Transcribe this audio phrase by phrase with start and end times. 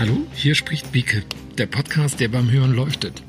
[0.00, 1.24] Hallo, hier spricht Bieke,
[1.58, 3.22] der Podcast, der beim Hören leuchtet.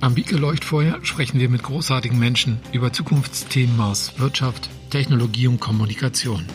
[0.00, 6.46] Am Bieke Leuchtfeuer sprechen wir mit großartigen Menschen über Zukunftsthemen aus Wirtschaft, Technologie und Kommunikation.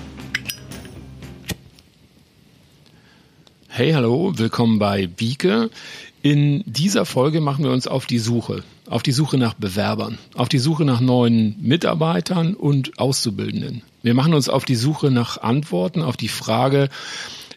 [3.68, 5.70] Hey, hallo, willkommen bei Bieke.
[6.24, 10.50] In dieser Folge machen wir uns auf die Suche, auf die Suche nach Bewerbern, auf
[10.50, 13.84] die Suche nach neuen Mitarbeitern und Auszubildenden.
[14.02, 16.90] Wir machen uns auf die Suche nach Antworten auf die Frage,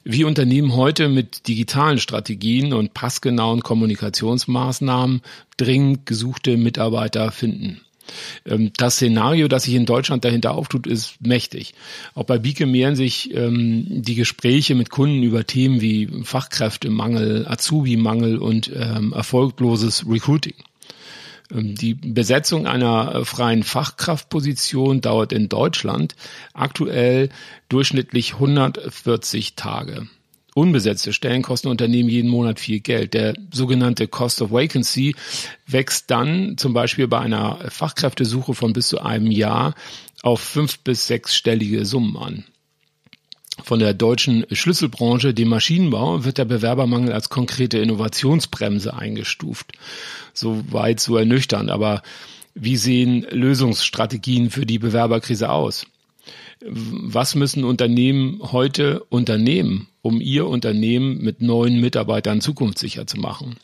[0.05, 5.23] wie Unternehmen heute mit digitalen Strategien und passgenauen Kommunikationsmaßnahmen
[5.57, 7.81] dringend gesuchte Mitarbeiter finden.
[8.45, 11.75] Ähm, das Szenario, das sich in Deutschland dahinter auftut, ist mächtig.
[12.15, 18.39] Auch bei Bieke mehren sich ähm, die Gespräche mit Kunden über Themen wie Fachkräftemangel, Azubi-Mangel
[18.39, 20.55] und ähm, erfolgloses Recruiting.
[21.53, 26.15] Ähm, die Besetzung einer äh, freien Fachkraftposition dauert in Deutschland
[26.53, 27.29] aktuell
[27.69, 30.09] durchschnittlich 140 Tage.
[30.55, 33.15] Unbesetzte Stellen kosten Unternehmen jeden Monat viel Geld.
[33.15, 35.17] Der sogenannte Cost of Vacancy
[35.67, 39.75] wächst dann zum Beispiel bei einer Fachkräftesuche von bis zu einem Jahr
[40.23, 42.45] auf fünf bis sechsstellige Summen an
[43.63, 49.73] von der deutschen Schlüsselbranche, dem Maschinenbau, wird der Bewerbermangel als konkrete Innovationsbremse eingestuft.
[50.33, 51.71] So weit, so ernüchternd.
[51.71, 52.03] Aber
[52.55, 55.87] wie sehen Lösungsstrategien für die Bewerberkrise aus?
[56.61, 63.57] Was müssen Unternehmen heute unternehmen, um ihr Unternehmen mit neuen Mitarbeitern zukunftssicher zu machen?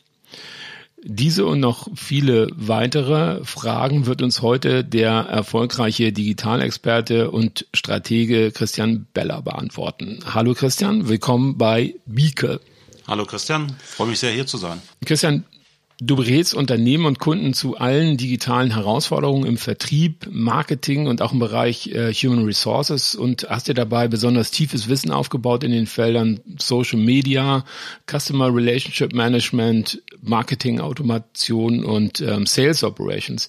[1.03, 9.07] Diese und noch viele weitere Fragen wird uns heute der erfolgreiche Digitalexperte und Stratege Christian
[9.11, 10.19] Beller beantworten.
[10.31, 12.61] Hallo Christian, willkommen bei Bieke.
[13.07, 14.79] Hallo Christian, freue mich sehr hier zu sein.
[15.03, 15.43] Christian,
[16.03, 21.37] Du berätst Unternehmen und Kunden zu allen digitalen Herausforderungen im Vertrieb, Marketing und auch im
[21.37, 26.39] Bereich äh, Human Resources und hast dir dabei besonders tiefes Wissen aufgebaut in den Feldern
[26.57, 27.65] Social Media,
[28.09, 33.47] Customer Relationship Management, Marketing Automation und ähm, Sales Operations.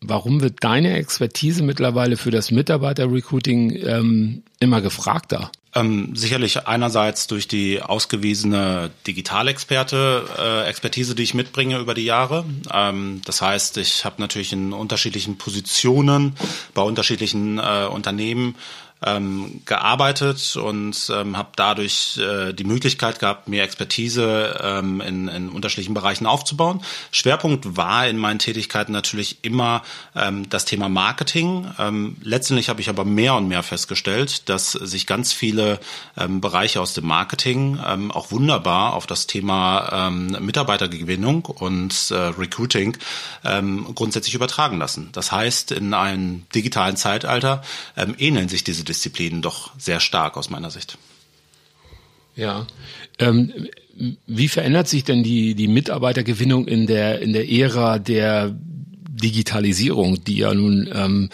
[0.00, 5.50] Warum wird deine Expertise mittlerweile für das Mitarbeiter-Recruiting ähm, immer gefragter?
[5.74, 12.44] Ähm, sicherlich einerseits durch die ausgewiesene Digitalexperte, äh, Expertise, die ich mitbringe über die Jahre.
[12.72, 16.34] Ähm, das heißt, ich habe natürlich in unterschiedlichen Positionen
[16.74, 18.54] bei unterschiedlichen äh, Unternehmen
[19.04, 25.48] ähm, gearbeitet und ähm, habe dadurch äh, die Möglichkeit gehabt, mehr Expertise ähm, in, in
[25.50, 26.82] unterschiedlichen Bereichen aufzubauen.
[27.12, 29.82] Schwerpunkt war in meinen Tätigkeiten natürlich immer
[30.16, 31.66] ähm, das Thema Marketing.
[31.78, 35.78] Ähm, letztendlich habe ich aber mehr und mehr festgestellt, dass sich ganz viele
[36.16, 42.14] ähm, Bereiche aus dem Marketing ähm, auch wunderbar auf das Thema ähm, Mitarbeitergewinnung und äh,
[42.14, 42.96] Recruiting
[43.44, 45.10] ähm, grundsätzlich übertragen lassen.
[45.12, 47.62] Das heißt, in einem digitalen Zeitalter
[47.96, 50.98] ähm, ähneln sich diese Disziplinen doch sehr stark aus meiner Sicht.
[52.34, 52.66] Ja.
[53.18, 53.52] Ähm,
[54.26, 58.56] wie verändert sich denn die, die Mitarbeitergewinnung in der, in der Ära der
[59.18, 61.28] Digitalisierung, die ja nun ähm,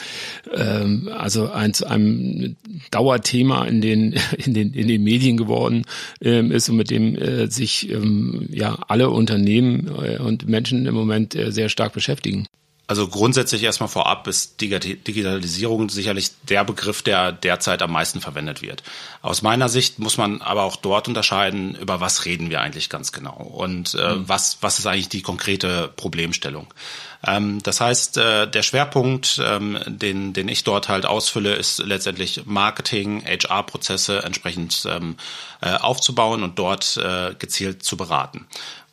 [0.55, 2.57] ähm, also ein, zu einem
[2.91, 5.85] Dauerthema in den in den in den Medien geworden
[6.23, 10.95] ähm, ist und mit dem äh, sich ähm, ja alle Unternehmen äh, und Menschen im
[10.95, 12.47] Moment äh, sehr stark beschäftigen.
[12.87, 18.83] Also grundsätzlich erstmal vorab ist Digitalisierung sicherlich der Begriff, der derzeit am meisten verwendet wird.
[19.23, 23.13] Aus meiner Sicht muss man aber auch dort unterscheiden, über was reden wir eigentlich ganz
[23.13, 24.29] genau und äh, mhm.
[24.29, 26.67] was, was ist eigentlich die konkrete Problemstellung.
[27.27, 32.43] Ähm, das heißt, äh, der Schwerpunkt, ähm, den, den ich dort halt ausfülle, ist letztendlich
[32.45, 35.17] Marketing, HR-Prozesse entsprechend ähm,
[35.63, 38.47] äh, aufzubauen und dort äh, gezielt zu beraten.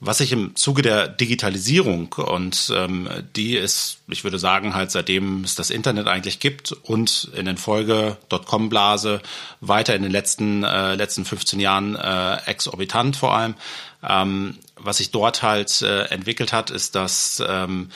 [0.04, 5.44] Was sich im Zuge der Digitalisierung und ähm, die ist, ich würde sagen, halt seitdem
[5.44, 9.22] es das Internet eigentlich gibt und in den Folge Dotcom-Blase
[9.60, 13.54] weiter in den letzten, äh, letzten 15 Jahren äh, exorbitant vor allem,
[14.02, 17.92] ähm, was sich dort halt äh, entwickelt hat, ist, dass ähm,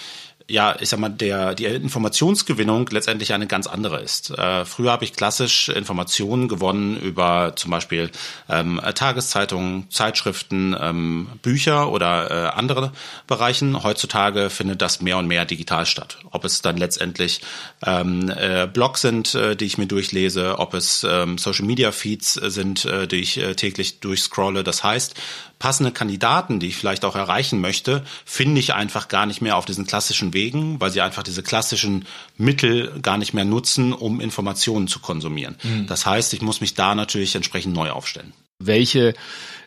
[0.47, 4.29] ja, ich sag mal, der, die Informationsgewinnung letztendlich eine ganz andere ist.
[4.29, 8.11] Äh, früher habe ich klassisch Informationen gewonnen über zum Beispiel
[8.47, 12.91] ähm, Tageszeitungen, Zeitschriften, ähm, Bücher oder äh, andere
[13.25, 13.83] Bereichen.
[13.83, 16.19] Heutzutage findet das mehr und mehr digital statt.
[16.29, 17.41] Ob es dann letztendlich
[17.83, 22.33] ähm, äh, Blogs sind, äh, die ich mir durchlese, ob es ähm, Social Media Feeds
[22.33, 24.63] sind, äh, die ich äh, täglich durchscrolle.
[24.63, 25.15] Das heißt,
[25.59, 29.65] passende Kandidaten, die ich vielleicht auch erreichen möchte, finde ich einfach gar nicht mehr auf
[29.65, 32.05] diesen klassischen Wegen, weil sie einfach diese klassischen
[32.37, 35.55] Mittel gar nicht mehr nutzen, um Informationen zu konsumieren.
[35.63, 35.87] Mhm.
[35.87, 38.33] Das heißt, ich muss mich da natürlich entsprechend neu aufstellen.
[38.59, 39.13] Welche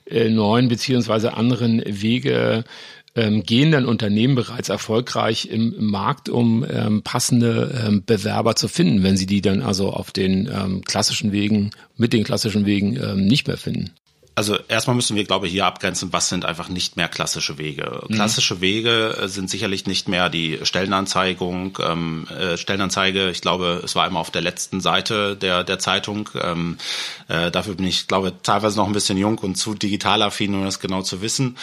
[0.07, 2.65] äh, neuen beziehungsweise anderen Wege
[3.15, 8.69] ähm, gehen dann Unternehmen bereits erfolgreich im, im Markt, um ähm, passende ähm, Bewerber zu
[8.69, 12.97] finden, wenn sie die dann also auf den ähm, klassischen Wegen, mit den klassischen Wegen
[12.97, 13.93] ähm, nicht mehr finden?
[14.39, 18.05] Also erstmal müssen wir, glaube ich, hier abgrenzen, was sind einfach nicht mehr klassische Wege.
[18.07, 23.31] Klassische Wege äh, sind sicherlich nicht mehr die Stellenanzeigung, ähm, äh, Stellenanzeige.
[23.31, 26.31] Ich glaube, es war immer auf der letzten Seite der der Zeitung.
[26.41, 26.79] Ähm,
[27.27, 30.65] äh, dafür bin ich, glaube teilweise noch ein bisschen jung und zu digital affin, um
[30.65, 31.57] das genau zu wissen.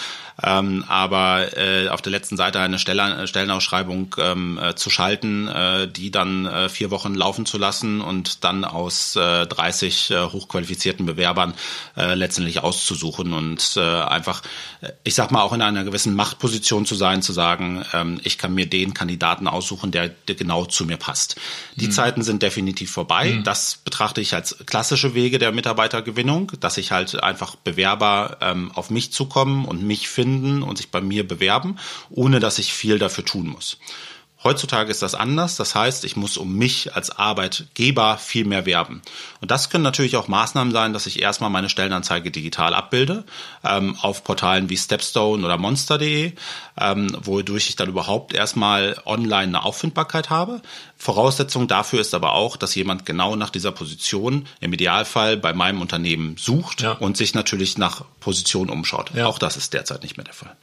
[0.43, 5.87] Ähm, aber äh, auf der letzten Seite eine Stelle, Stellenausschreibung ähm, äh, zu schalten, äh,
[5.87, 11.05] die dann äh, vier Wochen laufen zu lassen und dann aus äh, 30 äh, hochqualifizierten
[11.05, 11.53] Bewerbern
[11.95, 14.41] äh, letztendlich auszusuchen und äh, einfach,
[15.03, 18.53] ich sag mal, auch in einer gewissen Machtposition zu sein, zu sagen, ähm, ich kann
[18.53, 21.35] mir den Kandidaten aussuchen, der, der genau zu mir passt.
[21.75, 21.91] Die mhm.
[21.91, 23.35] Zeiten sind definitiv vorbei.
[23.35, 23.43] Mhm.
[23.43, 28.89] Das betrachte ich als klassische Wege der Mitarbeitergewinnung, dass ich halt einfach Bewerber ähm, auf
[28.89, 31.77] mich zukommen und mich finden und sich bei mir bewerben,
[32.09, 33.77] ohne dass ich viel dafür tun muss.
[34.45, 35.55] Heutzutage ist das anders.
[35.55, 39.01] Das heißt, ich muss um mich als Arbeitgeber viel mehr werben.
[39.41, 43.23] Und das können natürlich auch Maßnahmen sein, dass ich erstmal meine Stellenanzeige digital abbilde,
[43.63, 46.33] ähm, auf Portalen wie Stepstone oder Monster.de,
[46.79, 50.61] ähm, wodurch ich dann überhaupt erstmal online eine Auffindbarkeit habe.
[50.95, 55.81] Voraussetzung dafür ist aber auch, dass jemand genau nach dieser Position im Idealfall bei meinem
[55.81, 56.91] Unternehmen sucht ja.
[56.91, 59.09] und sich natürlich nach Position umschaut.
[59.15, 59.25] Ja.
[59.25, 60.55] Auch das ist derzeit nicht mehr der Fall.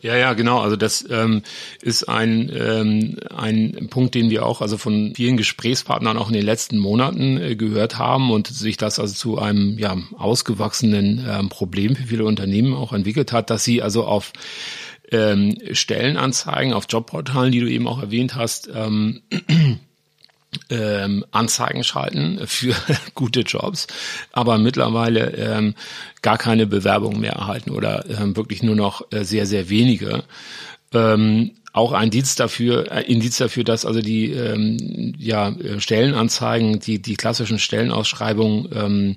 [0.00, 0.60] Ja, ja, genau.
[0.60, 1.42] Also das ähm,
[1.82, 6.44] ist ein, ähm, ein Punkt, den wir auch also von vielen Gesprächspartnern auch in den
[6.44, 11.96] letzten Monaten äh, gehört haben und sich das also zu einem ja, ausgewachsenen ähm, Problem
[11.96, 14.32] für viele Unternehmen auch entwickelt hat, dass sie also auf
[15.10, 19.22] ähm, Stellenanzeigen, auf Jobportalen, die du eben auch erwähnt hast, ähm,
[20.70, 22.74] ähm, Anzeigen schalten für
[23.14, 23.86] gute Jobs,
[24.32, 25.74] aber mittlerweile ähm,
[26.22, 30.24] gar keine Bewerbung mehr erhalten oder ähm, wirklich nur noch äh, sehr, sehr wenige.
[30.92, 37.00] Ähm, auch ein Indiz dafür, ein Indiz dafür, dass also die ähm, ja, Stellenanzeigen, die,
[37.00, 39.16] die klassischen Stellenausschreibungen ähm,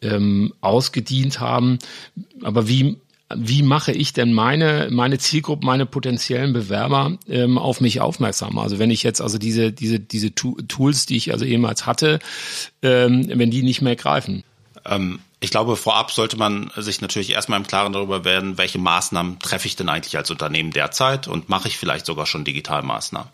[0.00, 1.78] ähm, ausgedient haben.
[2.42, 2.96] Aber wie
[3.34, 8.58] wie mache ich denn meine, meine Zielgruppe, meine potenziellen Bewerber ähm, auf mich aufmerksam?
[8.58, 12.18] Also wenn ich jetzt also diese, diese, diese Tools, die ich also ehemals hatte,
[12.82, 14.42] ähm, wenn die nicht mehr greifen.
[14.84, 19.38] Ähm, ich glaube, vorab sollte man sich natürlich erstmal im Klaren darüber werden, welche Maßnahmen
[19.38, 23.30] treffe ich denn eigentlich als Unternehmen derzeit und mache ich vielleicht sogar schon Digitalmaßnahmen.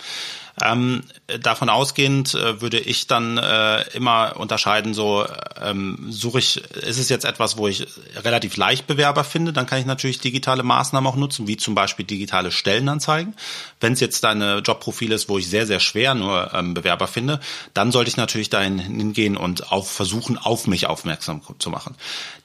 [0.62, 1.02] Ähm,
[1.40, 5.26] davon ausgehend äh, würde ich dann äh, immer unterscheiden, so
[5.60, 7.86] ähm, suche ich, ist es jetzt etwas, wo ich
[8.16, 12.06] relativ leicht Bewerber finde, dann kann ich natürlich digitale Maßnahmen auch nutzen, wie zum Beispiel
[12.06, 13.34] digitale Stellenanzeigen.
[13.80, 17.40] Wenn es jetzt eine Jobprofil ist, wo ich sehr, sehr schwer nur ähm, Bewerber finde,
[17.74, 21.96] dann sollte ich natürlich dahin hingehen und auch versuchen, auf mich aufmerksam zu machen.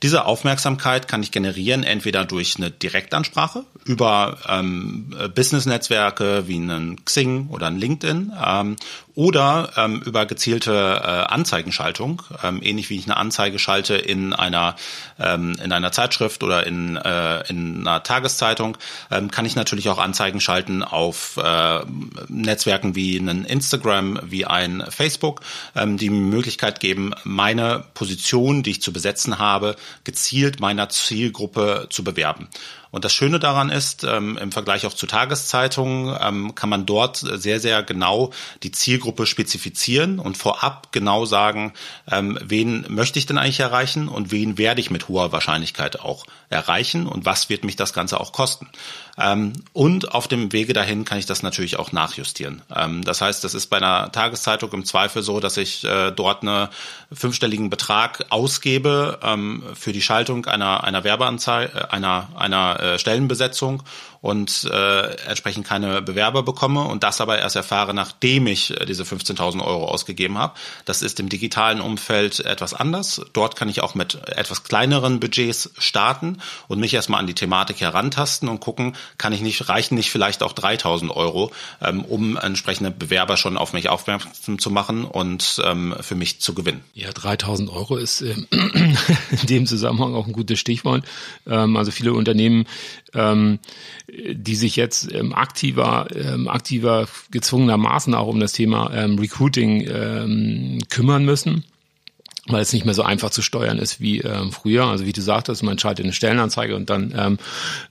[0.04, 7.48] Diese Aufmerksamkeit kann ich generieren, entweder durch eine Direktansprache über ähm, Business-Netzwerke wie einen Xing
[7.50, 8.76] oder einen LinkedIn, LinkedIn ähm,
[9.22, 14.76] oder ähm, über gezielte äh, Anzeigenschaltung, ähm, ähnlich wie ich eine Anzeige schalte in einer
[15.20, 18.80] ähm, in einer Zeitschrift oder in äh, in einer Tageszeitung,
[19.12, 21.82] ähm, kann ich natürlich auch Anzeigen schalten auf äh,
[22.30, 25.42] Netzwerken wie einen Instagram, wie ein Facebook,
[25.76, 31.86] ähm, die mir Möglichkeit geben, meine Position, die ich zu besetzen habe, gezielt meiner Zielgruppe
[31.92, 32.48] zu bewerben.
[32.92, 37.18] Und das Schöne daran ist, ähm, im Vergleich auch zu Tageszeitungen ähm, kann man dort
[37.18, 38.32] sehr, sehr genau
[38.64, 41.74] die Zielgruppe spezifizieren und vorab genau sagen,
[42.10, 46.26] ähm, wen möchte ich denn eigentlich erreichen und wen werde ich mit hoher Wahrscheinlichkeit auch
[46.50, 48.68] erreichen und was wird mich das Ganze auch kosten.
[49.18, 52.62] Ähm, und auf dem Wege dahin kann ich das natürlich auch nachjustieren.
[52.74, 56.44] Ähm, das heißt, das ist bei einer Tageszeitung im Zweifel so, dass ich äh, dort
[56.44, 56.70] einen
[57.12, 63.84] fünfstelligen Betrag ausgebe ähm, für die Schaltung einer, einer Werbeanzeige, äh, einer, einer äh, Stellenbesetzung
[64.22, 69.66] und äh, entsprechend keine Bewerber bekomme und das aber erst erfahre, nachdem ich diese 15.000
[69.66, 70.54] Euro ausgegeben habe.
[70.86, 73.22] Das ist im digitalen Umfeld etwas anders.
[73.34, 76.38] Dort kann ich auch mit etwas kleineren Budgets starten
[76.68, 80.44] und mich erstmal an die Thematik herantasten und gucken, kann ich nicht, reichen nicht vielleicht
[80.44, 81.52] auch 3.000 Euro,
[81.82, 86.54] ähm, um entsprechende Bewerber schon auf mich aufmerksam zu machen und ähm, für mich zu
[86.54, 86.82] gewinnen.
[86.94, 91.06] Ja, 3.000 Euro ist äh, in dem Zusammenhang auch ein gutes Stichwort.
[91.48, 92.66] Ähm, also viele Unternehmen
[93.14, 93.60] ähm,
[94.08, 100.80] die sich jetzt ähm, aktiver, ähm, aktiver gezwungenermaßen auch um das Thema ähm, Recruiting ähm,
[100.90, 101.66] kümmern müssen
[102.48, 104.86] weil es nicht mehr so einfach zu steuern ist wie ähm, früher.
[104.86, 107.38] Also wie du sagtest, man schaltet eine Stellenanzeige und dann ähm,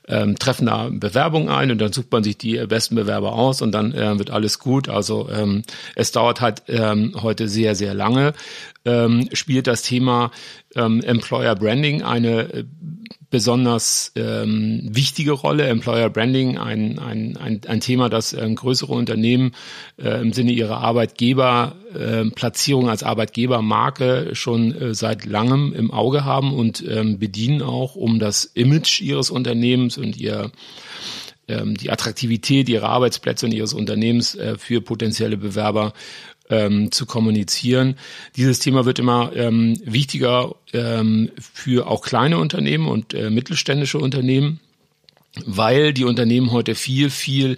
[0.09, 3.73] ähm, treffen da Bewerbungen ein und dann sucht man sich die besten Bewerber aus und
[3.73, 4.89] dann ähm, wird alles gut.
[4.89, 5.63] Also ähm,
[5.95, 8.35] es dauert halt ähm, heute sehr, sehr lange.
[8.85, 10.33] Ähm, spielt das Thema
[10.75, 12.67] ähm, Employer Branding eine
[13.31, 15.69] besonders ähm, wichtige Rolle.
[15.69, 19.53] Employer Branding, ein, ein, ein, ein Thema, das ähm, größere Unternehmen
[19.97, 26.53] äh, im Sinne ihrer Arbeitgeberplatzierung äh, als Arbeitgebermarke schon äh, seit langem im Auge haben
[26.53, 30.51] und ähm, bedienen auch, um das Image ihres Unternehmens und ihr
[31.51, 35.93] ähm, die Attraktivität ihrer Arbeitsplätze und ihres Unternehmens äh, für potenzielle Bewerber
[36.51, 37.97] ähm, zu kommunizieren.
[38.37, 44.61] Dieses Thema wird immer ähm, wichtiger ähm, für auch kleine Unternehmen und äh, mittelständische Unternehmen,
[45.47, 47.57] weil die Unternehmen heute viel, viel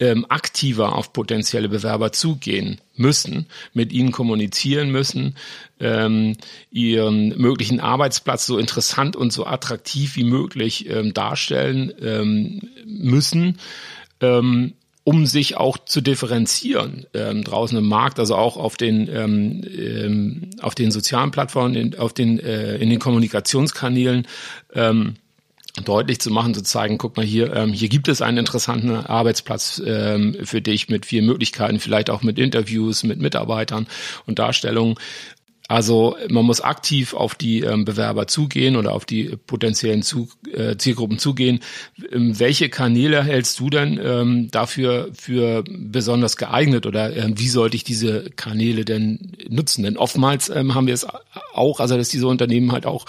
[0.00, 5.36] ähm, aktiver auf potenzielle Bewerber zugehen müssen, mit ihnen kommunizieren müssen,
[5.78, 6.36] ähm,
[6.72, 13.58] ihren möglichen Arbeitsplatz so interessant und so attraktiv wie möglich ähm, darstellen ähm, müssen.
[14.20, 14.74] Ähm,
[15.04, 20.50] um sich auch zu differenzieren ähm, draußen im Markt, also auch auf den ähm, ähm,
[20.62, 24.26] auf den sozialen Plattformen, in, auf den äh, in den Kommunikationskanälen
[24.72, 25.16] ähm,
[25.84, 29.82] deutlich zu machen, zu zeigen, guck mal hier, ähm, hier gibt es einen interessanten Arbeitsplatz
[29.84, 33.88] ähm, für dich mit vielen Möglichkeiten, vielleicht auch mit Interviews, mit Mitarbeitern
[34.26, 34.94] und Darstellungen.
[35.66, 40.76] Also man muss aktiv auf die ähm, Bewerber zugehen oder auf die potenziellen Zu äh,
[40.76, 41.60] Zielgruppen zugehen.
[42.12, 47.76] Ähm, welche Kanäle hältst du denn ähm, dafür für besonders geeignet oder äh, wie sollte
[47.76, 49.84] ich diese Kanäle denn nutzen?
[49.84, 51.06] Denn oftmals ähm, haben wir es
[51.54, 53.06] auch, also dass diese Unternehmen halt auch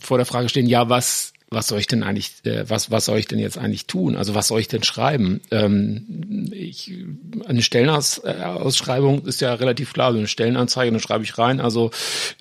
[0.00, 3.18] vor der Frage stehen, ja, was was soll ich denn eigentlich, äh, was, was soll
[3.18, 4.16] ich denn jetzt eigentlich tun?
[4.16, 5.40] Also was soll ich denn schreiben?
[5.50, 6.92] Ähm, ich,
[7.46, 11.60] eine Stellenausschreibung ist ja relativ klar, so eine Stellenanzeige, dann schreibe ich rein.
[11.60, 11.90] Also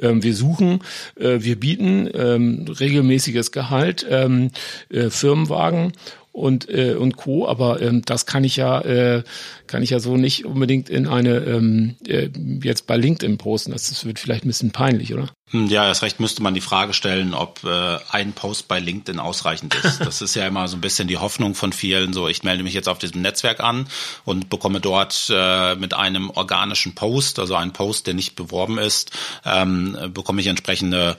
[0.02, 0.80] ähm, wir suchen,
[1.16, 4.52] äh, wir bieten ähm, regelmäßiges Gehalt, ähm,
[4.90, 5.94] äh, Firmenwagen
[6.34, 7.48] und äh, und Co.
[7.48, 9.24] Aber ähm, das kann ich ja äh,
[9.68, 12.30] kann ich ja so nicht unbedingt in eine ähm, äh,
[12.62, 13.72] jetzt bei LinkedIn posten.
[13.72, 15.30] Das, das wird vielleicht ein bisschen peinlich, oder?
[15.54, 19.20] Hm, ja, erst recht müsste man die Frage stellen, ob äh, ein Post bei LinkedIn
[19.20, 20.04] ausreichend ist.
[20.14, 22.14] Das ist ja immer so ein bisschen die Hoffnung von vielen.
[22.14, 23.88] So, ich melde mich jetzt auf diesem Netzwerk an
[24.26, 29.12] und bekomme dort äh, mit einem organischen Post, also ein Post, der nicht beworben ist,
[29.46, 31.16] ähm, bekomme ich entsprechende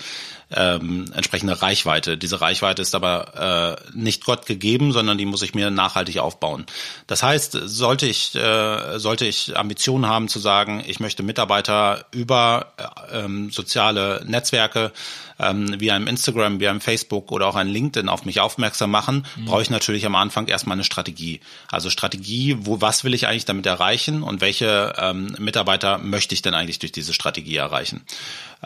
[0.55, 2.17] ähm, entsprechende Reichweite.
[2.17, 6.67] Diese Reichweite ist aber äh, nicht Gott gegeben, sondern die muss ich mir nachhaltig aufbauen.
[7.07, 12.73] Das heißt, sollte ich äh, sollte ich Ambitionen haben zu sagen, ich möchte Mitarbeiter über
[12.77, 14.93] äh, ähm, soziale Netzwerke
[15.39, 19.27] ähm, wie einem Instagram, wie einem Facebook oder auch ein LinkedIn auf mich aufmerksam machen,
[19.37, 19.47] mhm.
[19.47, 21.41] brauche ich natürlich am Anfang erstmal eine Strategie.
[21.71, 26.43] Also Strategie, wo was will ich eigentlich damit erreichen und welche ähm, Mitarbeiter möchte ich
[26.43, 28.03] denn eigentlich durch diese Strategie erreichen?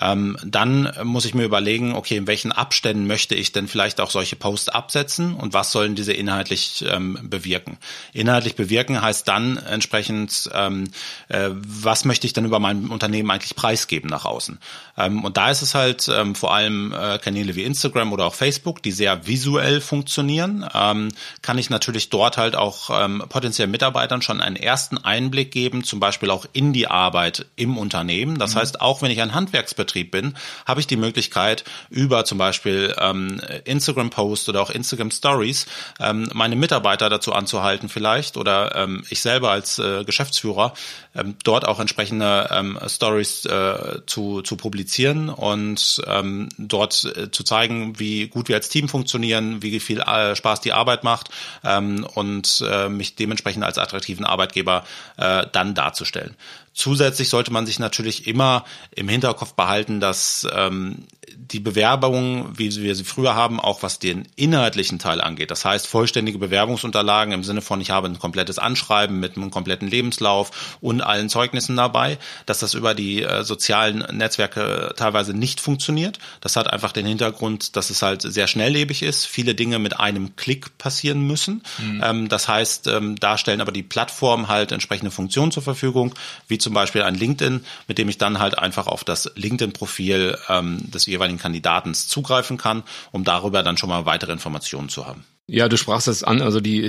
[0.00, 4.10] Ähm, dann muss ich mir überlegen, okay, in welchen Abständen möchte ich denn vielleicht auch
[4.10, 7.78] solche Posts absetzen und was sollen diese inhaltlich ähm, bewirken?
[8.12, 10.84] Inhaltlich bewirken heißt dann entsprechend, ähm,
[11.28, 14.58] äh, was möchte ich denn über mein Unternehmen eigentlich preisgeben nach außen?
[14.96, 18.34] Ähm, und da ist es halt ähm, vor allem äh, Kanäle wie Instagram oder auch
[18.34, 21.08] Facebook, die sehr visuell funktionieren, ähm,
[21.42, 26.00] kann ich natürlich dort halt auch ähm, potenziellen Mitarbeitern schon einen ersten Einblick geben, zum
[26.00, 28.38] Beispiel auch in die Arbeit im Unternehmen.
[28.38, 28.60] Das mhm.
[28.60, 30.34] heißt, auch wenn ich ein Handwerksbetrieb Betrieb bin,
[30.66, 35.66] habe ich die Möglichkeit, über zum Beispiel ähm, Instagram-Post oder auch Instagram Stories
[35.98, 40.74] ähm, meine Mitarbeiter dazu anzuhalten vielleicht oder ähm, ich selber als äh, Geschäftsführer
[41.14, 47.44] ähm, dort auch entsprechende ähm, Stories äh, zu, zu publizieren und ähm, dort äh, zu
[47.44, 51.30] zeigen, wie gut wir als Team funktionieren, wie viel äh, Spaß die Arbeit macht
[51.64, 54.84] ähm, und äh, mich dementsprechend als attraktiven Arbeitgeber
[55.16, 56.36] dann darzustellen.
[56.78, 62.94] Zusätzlich sollte man sich natürlich immer im Hinterkopf behalten, dass ähm, die Bewerbung, wie wir
[62.94, 65.50] sie früher haben, auch was den inhaltlichen Teil angeht.
[65.50, 69.88] Das heißt, vollständige Bewerbungsunterlagen im Sinne von, ich habe ein komplettes Anschreiben mit einem kompletten
[69.88, 72.16] Lebenslauf und allen Zeugnissen dabei,
[72.47, 76.20] dass das über die äh, sozialen Netzwerke teilweise nicht funktioniert.
[76.40, 80.37] Das hat einfach den Hintergrund, dass es halt sehr schnelllebig ist, viele Dinge mit einem
[80.37, 81.64] Klick passieren müssen.
[81.78, 82.02] Mhm.
[82.04, 86.14] Ähm, das heißt, ähm, da stellen aber die Plattformen halt entsprechende Funktionen zur Verfügung,
[86.47, 90.90] wie zum Beispiel ein LinkedIn, mit dem ich dann halt einfach auf das LinkedIn-Profil ähm,
[90.90, 92.82] des jeweiligen jeweiligen Kandidaten zugreifen kann,
[93.12, 95.25] um darüber dann schon mal weitere Informationen zu haben.
[95.46, 96.42] Ja, du sprachst das an.
[96.42, 96.84] Also die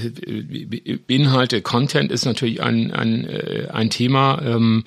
[1.08, 4.84] Inhalte, Content ist natürlich ein, ein, äh, ein Thema, ähm,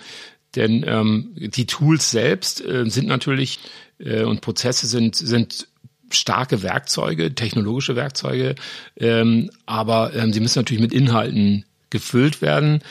[0.54, 3.61] denn ähm, die Tools selbst äh, sind natürlich
[3.99, 5.68] äh, und Prozesse sind, sind
[6.11, 8.56] starke Werkzeuge, technologische Werkzeuge,
[8.96, 12.82] ähm, aber ähm, sie müssen natürlich mit Inhalten gefüllt werden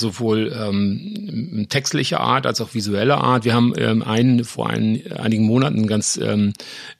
[0.00, 3.44] sowohl ähm, textlicher Art als auch visueller Art.
[3.44, 6.52] Wir haben ähm, einen, vor ein, einigen Monaten ein ganz ähm,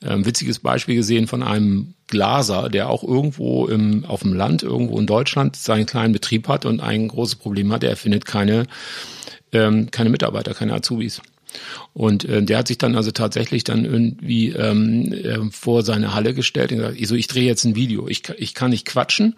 [0.03, 4.99] ähm, witziges Beispiel gesehen von einem Glaser, der auch irgendwo im, auf dem Land, irgendwo
[4.99, 8.67] in Deutschland seinen kleinen Betrieb hat und ein großes Problem hat, er findet keine,
[9.53, 11.21] ähm, keine Mitarbeiter, keine Azubis.
[11.93, 16.35] Und äh, der hat sich dann also tatsächlich dann irgendwie ähm, äh, vor seine Halle
[16.35, 18.09] gestellt und gesagt, ich, so, ich drehe jetzt ein Video.
[18.09, 19.37] Ich, ich kann nicht quatschen.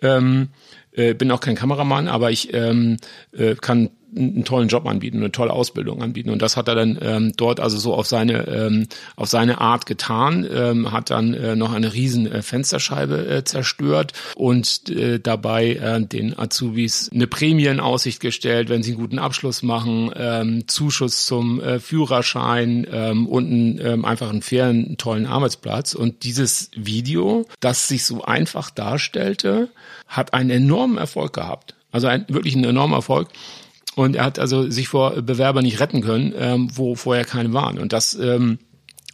[0.00, 0.48] Ähm,
[0.92, 2.96] äh, bin auch kein Kameramann, aber ich ähm,
[3.32, 6.30] äh, kann einen tollen Job anbieten, eine tolle Ausbildung anbieten.
[6.30, 9.86] Und das hat er dann ähm, dort also so auf seine ähm, auf seine Art
[9.86, 15.74] getan, ähm, hat dann äh, noch eine riesen äh, Fensterscheibe äh, zerstört und äh, dabei
[15.74, 20.68] äh, den Azubis eine Prämie in Aussicht gestellt, wenn sie einen guten Abschluss machen, ähm,
[20.68, 25.94] Zuschuss zum äh, Führerschein ähm, und einen, ähm, einfach einen fairen, tollen Arbeitsplatz.
[25.94, 29.68] Und dieses Video, das sich so einfach darstellte,
[30.06, 31.74] hat einen enormen Erfolg gehabt.
[31.90, 33.28] Also ein, wirklich einen enormen Erfolg.
[33.94, 37.78] Und er hat also sich vor Bewerbern nicht retten können, ähm, wo vorher keine waren.
[37.78, 38.58] Und das ähm,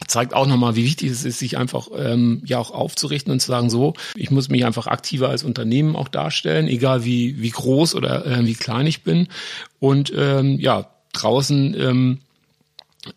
[0.06, 3.48] zeigt auch nochmal, wie wichtig es ist, sich einfach ähm, ja auch aufzurichten und zu
[3.48, 7.94] sagen, so, ich muss mich einfach aktiver als Unternehmen auch darstellen, egal wie, wie groß
[7.94, 9.28] oder äh, wie klein ich bin.
[9.80, 12.18] Und ähm, ja, draußen ähm,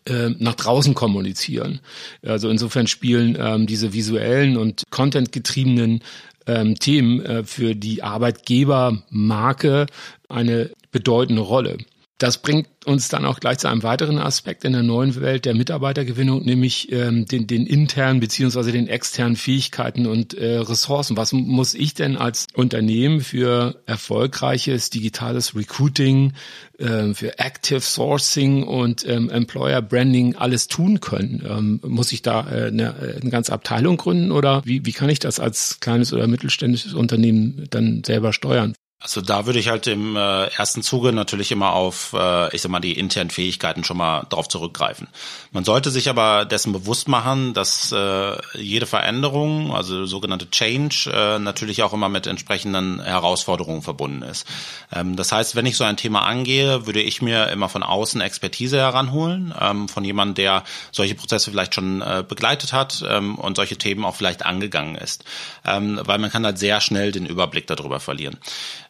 [0.06, 1.80] äh, nach draußen kommunizieren.
[2.24, 6.00] Also insofern spielen ähm, diese visuellen und contentgetriebenen
[6.46, 9.86] ähm, Themen äh, für die Arbeitgebermarke
[10.28, 11.78] eine bedeutende Rolle.
[12.22, 15.54] Das bringt uns dann auch gleich zu einem weiteren Aspekt in der neuen Welt der
[15.54, 21.16] Mitarbeitergewinnung, nämlich ähm, den, den internen beziehungsweise den externen Fähigkeiten und äh, Ressourcen.
[21.16, 26.34] Was muss ich denn als Unternehmen für erfolgreiches digitales Recruiting,
[26.78, 31.42] äh, für Active Sourcing und ähm, Employer Branding alles tun können?
[31.44, 35.18] Ähm, muss ich da äh, eine, eine ganze Abteilung gründen oder wie, wie kann ich
[35.18, 38.74] das als kleines oder mittelständisches Unternehmen dann selber steuern?
[39.02, 42.70] Also da würde ich halt im äh, ersten Zuge natürlich immer auf, äh, ich sag
[42.70, 45.08] mal, die internen Fähigkeiten schon mal drauf zurückgreifen.
[45.50, 51.38] Man sollte sich aber dessen bewusst machen, dass äh, jede Veränderung, also sogenannte Change, äh,
[51.40, 54.46] natürlich auch immer mit entsprechenden Herausforderungen verbunden ist.
[54.92, 58.20] Ähm, das heißt, wenn ich so ein Thema angehe, würde ich mir immer von außen
[58.20, 63.56] Expertise heranholen, ähm, von jemandem, der solche Prozesse vielleicht schon äh, begleitet hat ähm, und
[63.56, 65.24] solche Themen auch vielleicht angegangen ist.
[65.64, 68.38] Ähm, weil man kann halt sehr schnell den Überblick darüber verlieren.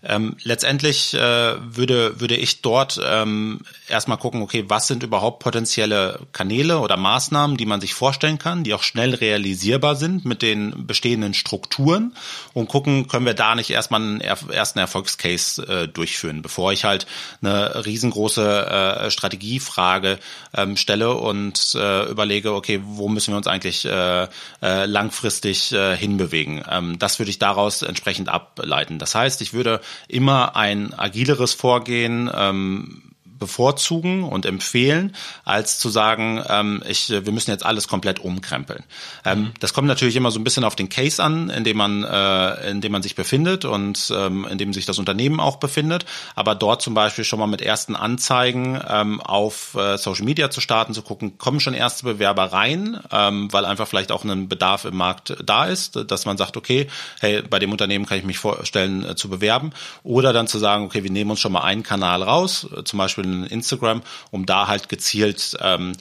[0.04, 6.20] Ähm, letztendlich äh, würde, würde ich dort ähm, erstmal gucken, okay, was sind überhaupt potenzielle
[6.32, 10.86] Kanäle oder Maßnahmen, die man sich vorstellen kann, die auch schnell realisierbar sind mit den
[10.86, 12.16] bestehenden Strukturen
[12.52, 17.06] und gucken, können wir da nicht erstmal einen ersten Erfolgscase äh, durchführen, bevor ich halt
[17.40, 20.18] eine riesengroße äh, Strategiefrage
[20.54, 24.26] ähm, stelle und äh, überlege, okay, wo müssen wir uns eigentlich äh,
[24.62, 26.64] äh, langfristig äh, hinbewegen.
[26.68, 28.98] Ähm, das würde ich daraus entsprechend ableiten.
[28.98, 33.11] Das heißt, ich würde immer ein agileres Vorgehen ähm,
[33.42, 38.84] bevorzugen und empfehlen, als zu sagen, ähm, ich, wir müssen jetzt alles komplett umkrempeln.
[39.24, 39.52] Ähm, mhm.
[39.58, 42.70] Das kommt natürlich immer so ein bisschen auf den Case an, in dem man, äh,
[42.70, 46.06] in dem man sich befindet und ähm, in dem sich das Unternehmen auch befindet.
[46.36, 50.60] Aber dort zum Beispiel schon mal mit ersten Anzeigen ähm, auf äh, Social Media zu
[50.60, 54.84] starten, zu gucken, kommen schon erste Bewerber rein, ähm, weil einfach vielleicht auch ein Bedarf
[54.84, 56.86] im Markt da ist, dass man sagt, okay,
[57.20, 59.72] hey, bei dem Unternehmen kann ich mich vorstellen äh, zu bewerben.
[60.04, 62.98] Oder dann zu sagen, okay, wir nehmen uns schon mal einen Kanal raus, äh, zum
[62.98, 65.92] Beispiel Instagram, um da halt gezielt ähm,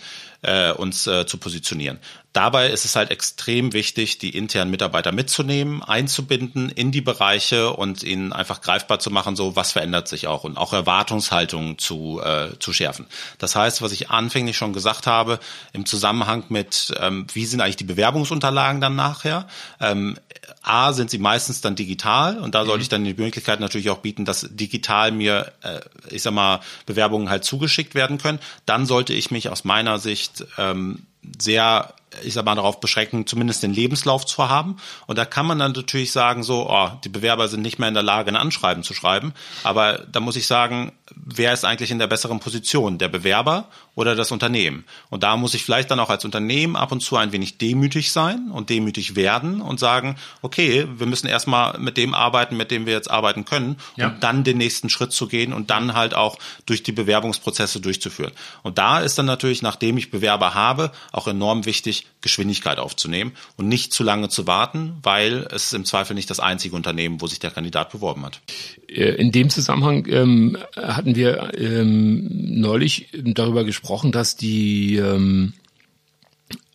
[0.41, 1.99] äh, uns äh, zu positionieren.
[2.33, 8.03] Dabei ist es halt extrem wichtig, die internen Mitarbeiter mitzunehmen, einzubinden in die Bereiche und
[8.03, 12.57] ihnen einfach greifbar zu machen, so was verändert sich auch und auch Erwartungshaltungen zu, äh,
[12.59, 13.07] zu schärfen.
[13.37, 15.39] Das heißt, was ich anfänglich schon gesagt habe,
[15.73, 19.47] im Zusammenhang mit, ähm, wie sind eigentlich die Bewerbungsunterlagen dann nachher?
[19.81, 20.17] Ähm,
[20.63, 22.81] A, sind sie meistens dann digital und da sollte mhm.
[22.83, 27.29] ich dann die Möglichkeit natürlich auch bieten, dass digital mir, äh, ich sag mal, Bewerbungen
[27.29, 28.39] halt zugeschickt werden können.
[28.65, 31.05] Dann sollte ich mich aus meiner Sicht ähm,
[31.39, 34.77] sehr ich sag mal, darauf beschränken, zumindest den Lebenslauf zu haben.
[35.07, 37.93] Und da kann man dann natürlich sagen, so, oh, die Bewerber sind nicht mehr in
[37.93, 39.33] der Lage, ein Anschreiben zu schreiben.
[39.63, 42.97] Aber da muss ich sagen, wer ist eigentlich in der besseren Position?
[42.97, 44.85] Der Bewerber oder das Unternehmen?
[45.09, 48.11] Und da muss ich vielleicht dann auch als Unternehmen ab und zu ein wenig demütig
[48.11, 52.85] sein und demütig werden und sagen, okay, wir müssen erstmal mit dem arbeiten, mit dem
[52.85, 54.07] wir jetzt arbeiten können, ja.
[54.07, 58.31] um dann den nächsten Schritt zu gehen und dann halt auch durch die Bewerbungsprozesse durchzuführen.
[58.63, 63.67] Und da ist dann natürlich, nachdem ich Bewerber habe, auch enorm wichtig, Geschwindigkeit aufzunehmen und
[63.67, 67.27] nicht zu lange zu warten, weil es ist im Zweifel nicht das einzige Unternehmen, wo
[67.27, 68.41] sich der Kandidat beworben hat.
[68.87, 72.27] Äh, in dem Zusammenhang ähm, hatten wir ähm,
[72.61, 75.53] neulich darüber gesprochen, dass die ähm,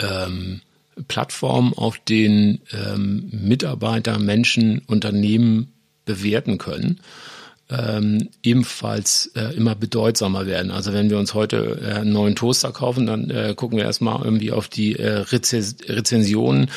[0.01, 0.61] ähm,
[1.09, 5.73] Plattform auf den ähm, Mitarbeiter, Menschen, Unternehmen
[6.05, 7.01] bewerten können
[7.69, 10.71] ähm, ebenfalls äh, immer bedeutsamer werden.
[10.71, 14.25] Also wenn wir uns heute äh, einen neuen Toaster kaufen, dann äh, gucken wir erstmal
[14.25, 16.71] irgendwie auf die äh, Rezens Rezensionen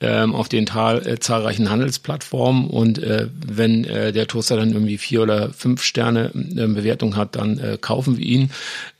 [0.00, 5.22] ähm, auf den äh, zahlreichen Handelsplattformen und äh, wenn äh, der Toaster dann irgendwie vier
[5.22, 8.50] oder fünf Sterne äh, Bewertung hat, dann äh, kaufen wir ihn.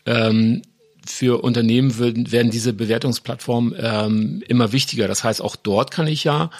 [0.07, 0.62] Ähm,
[1.07, 5.09] für Unternehmen werden, werden diese Bewertungsplattformen ähm, immer wichtiger.
[5.09, 6.51] Das heißt, auch dort kann ich ja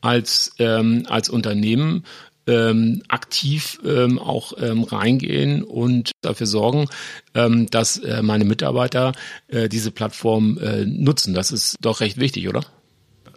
[0.00, 2.04] als, ähm, als Unternehmen
[2.46, 6.88] ähm, aktiv ähm, auch ähm, reingehen und dafür sorgen,
[7.34, 9.12] ähm, dass äh, meine Mitarbeiter
[9.48, 11.34] äh, diese Plattform äh, nutzen.
[11.34, 12.64] Das ist doch recht wichtig, oder?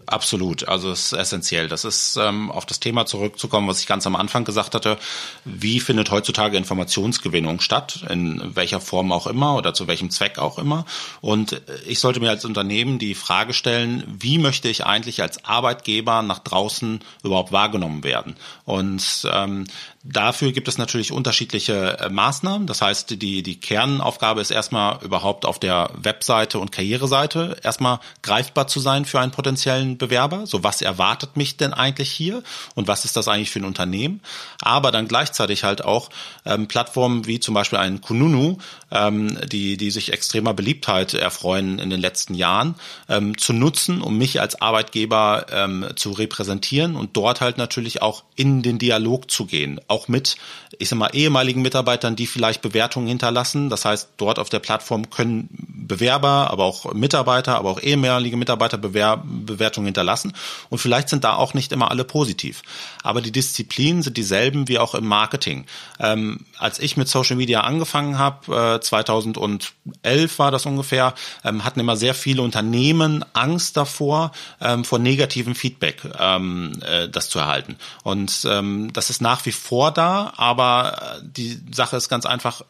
[0.07, 1.67] Absolut, also es ist essentiell.
[1.67, 4.97] Das ist, ähm, auf das Thema zurückzukommen, was ich ganz am Anfang gesagt hatte.
[5.43, 8.05] Wie findet heutzutage Informationsgewinnung statt?
[8.09, 10.85] In welcher Form auch immer oder zu welchem Zweck auch immer?
[11.19, 15.43] Und äh, ich sollte mir als Unternehmen die Frage stellen, wie möchte ich eigentlich als
[15.43, 18.37] Arbeitgeber nach draußen überhaupt wahrgenommen werden?
[18.63, 19.67] Und ähm,
[20.09, 22.65] Dafür gibt es natürlich unterschiedliche äh, Maßnahmen.
[22.65, 28.67] Das heißt, die, die Kernaufgabe ist erstmal überhaupt auf der Webseite und Karriereseite erstmal greifbar
[28.67, 30.47] zu sein für einen potenziellen Bewerber.
[30.47, 32.43] So was erwartet mich denn eigentlich hier
[32.75, 34.21] und was ist das eigentlich für ein Unternehmen?
[34.61, 36.09] Aber dann gleichzeitig halt auch
[36.45, 38.59] ähm, Plattformen wie zum Beispiel ein Kununu,
[38.91, 42.75] ähm, die, die sich extremer Beliebtheit erfreuen in den letzten Jahren,
[43.09, 48.23] ähm, zu nutzen, um mich als Arbeitgeber ähm, zu repräsentieren und dort halt natürlich auch
[48.35, 50.37] in den Dialog zu gehen auch mit,
[50.77, 53.69] ich sag mal, ehemaligen Mitarbeitern, die vielleicht Bewertungen hinterlassen.
[53.69, 55.49] Das heißt, dort auf der Plattform können
[55.87, 60.33] Bewerber, aber auch Mitarbeiter, aber auch ehemalige Mitarbeiter Bewer Bewertungen hinterlassen.
[60.69, 62.61] Und vielleicht sind da auch nicht immer alle positiv.
[63.03, 65.65] Aber die Disziplinen sind dieselben wie auch im Marketing.
[65.99, 71.79] Ähm, als ich mit Social Media angefangen habe, äh, 2011 war das ungefähr, ähm, hatten
[71.79, 74.31] immer sehr viele Unternehmen Angst davor,
[74.61, 77.77] ähm, vor negativem Feedback ähm, äh, das zu erhalten.
[78.03, 82.63] Und ähm, das ist nach wie vor da, aber die Sache ist ganz einfach,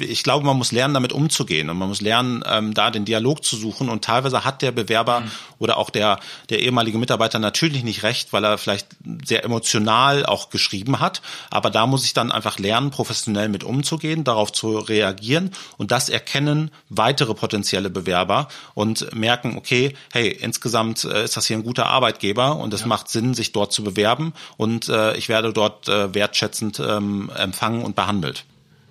[0.00, 3.44] ich glaube, man muss lernen, damit umzugehen und man muss lernen, ähm, da den Dialog
[3.44, 3.88] zu suchen.
[3.88, 5.30] Und teilweise hat der Bewerber mhm.
[5.58, 6.18] oder auch der,
[6.50, 8.88] der ehemalige Mitarbeiter natürlich nicht recht, weil er vielleicht
[9.24, 11.22] sehr emotional auch geschrieben hat.
[11.50, 16.08] Aber da muss ich dann einfach lernen, professionell mit umzugehen, darauf zu reagieren und das
[16.08, 21.86] erkennen weitere potenzielle Bewerber und merken, okay, hey, insgesamt äh, ist das hier ein guter
[21.86, 22.86] Arbeitgeber und es ja.
[22.88, 27.82] macht Sinn, sich dort zu bewerben und äh, ich werde dort äh, wertschätzend ähm, empfangen
[27.82, 28.44] und behandelt.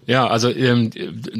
[0.08, 0.90] Ja, also ähm,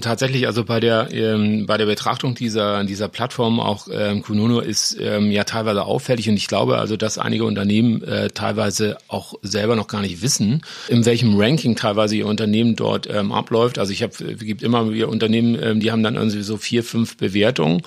[0.02, 4.98] tatsächlich, also bei der ähm, bei der Betrachtung dieser dieser Plattform auch ähm, Kununu ist
[5.00, 9.78] ähm, ja teilweise auffällig und ich glaube also, dass einige Unternehmen äh, teilweise auch selber
[9.78, 13.80] noch gar nicht wissen, in welchem Ranking teilweise ihr Unternehmen dort ähm, abläuft.
[13.80, 17.16] Also ich habe gibt immer wieder Unternehmen, ähm, die haben dann irgendwie so vier fünf
[17.16, 17.84] Bewertungen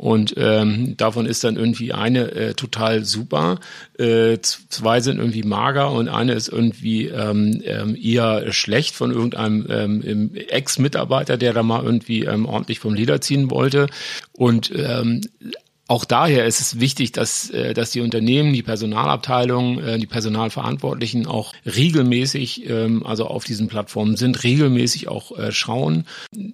[0.00, 3.58] und ähm, davon ist dann irgendwie eine äh, total super,
[3.98, 9.66] äh, zwei sind irgendwie mager und eine ist irgendwie ähm, ähm, eher schlecht von irgendeinem
[10.02, 13.88] ähm, Ex-Mitarbeiter, der da mal irgendwie ähm, ordentlich vom Leder ziehen wollte.
[14.32, 15.20] Und ähm,
[15.90, 21.26] auch daher ist es wichtig, dass, äh, dass die Unternehmen, die Personalabteilungen, äh, die Personalverantwortlichen
[21.26, 26.04] auch regelmäßig, ähm, also auf diesen Plattformen sind, regelmäßig auch äh, schauen,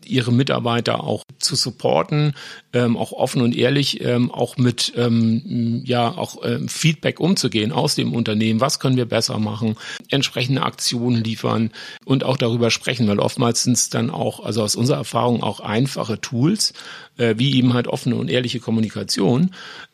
[0.06, 2.32] ihre Mitarbeiter auch zu supporten,
[2.72, 8.60] ähm, auch offen und ehrlich, ähm, auch mit ja auch Feedback umzugehen aus dem Unternehmen.
[8.60, 9.76] Was können wir besser machen?
[10.08, 11.70] Entsprechende Aktionen liefern
[12.04, 15.60] und auch darüber sprechen, weil oftmals sind es dann auch, also aus unserer Erfahrung auch
[15.60, 16.72] einfache Tools,
[17.16, 19.50] wie eben halt offene und ehrliche Kommunikation Kommunikation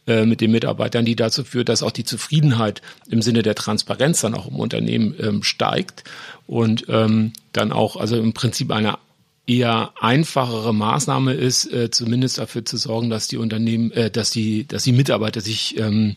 [0.06, 4.20] äh, mit den Mitarbeitern, die dazu führt, dass auch die Zufriedenheit im Sinne der Transparenz
[4.20, 6.04] dann auch im Unternehmen ähm, steigt
[6.46, 8.98] und ähm, dann auch, also im Prinzip eine
[9.46, 14.66] eher einfachere Maßnahme ist, äh, zumindest dafür zu sorgen, dass die Unternehmen, äh, dass die,
[14.66, 16.16] dass die Mitarbeiter sich ähm,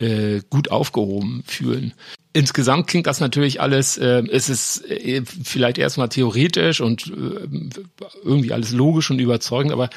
[0.00, 1.94] äh, gut aufgehoben fühlen.
[2.38, 7.48] Insgesamt klingt das natürlich alles, äh, es ist äh, vielleicht erstmal theoretisch und äh,
[8.22, 9.90] irgendwie alles logisch und überzeugend, aber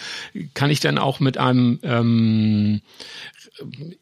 [0.56, 2.82] kann ich dann auch mit einem ähm,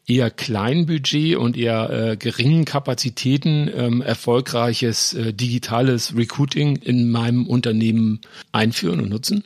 [0.06, 7.46] eher kleinen Budget und eher äh, geringen Kapazitäten ähm, erfolgreiches äh, digitales Recruiting in meinem
[7.46, 8.22] Unternehmen
[8.52, 9.44] einführen und nutzen?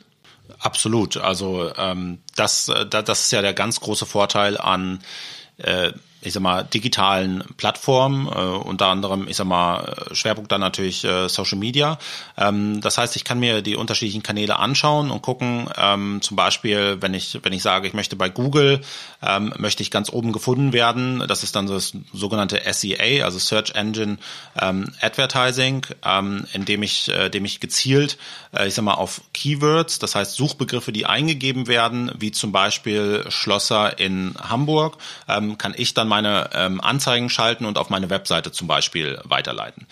[0.59, 1.17] Absolut.
[1.17, 4.99] Also ähm, das, äh, das ist ja der ganz große Vorteil an
[5.57, 5.91] äh,
[6.25, 11.29] ich sag mal, digitalen Plattformen, äh, unter anderem, ich sag mal, Schwerpunkt dann natürlich äh,
[11.29, 11.97] Social Media.
[12.37, 16.97] Ähm, das heißt, ich kann mir die unterschiedlichen Kanäle anschauen und gucken, ähm, zum Beispiel,
[17.01, 18.81] wenn ich, wenn ich sage, ich möchte bei Google,
[19.21, 23.75] ähm, möchte ich ganz oben gefunden werden, das ist dann das sogenannte SEA, also Search
[23.75, 24.17] Engine
[24.59, 28.17] ähm, Advertising, ähm, indem ich, äh, dem ich gezielt,
[28.53, 33.25] äh, ich sag mal, auf Keywords, das heißt Suchbegriffe, die eingegeben werden, wie zum Beispiel
[33.29, 38.51] Schlosser in Hamburg, ähm, kann ich dann meine ähm, Anzeigen schalten und auf meine Webseite
[38.53, 39.85] zum Beispiel weiterleiten.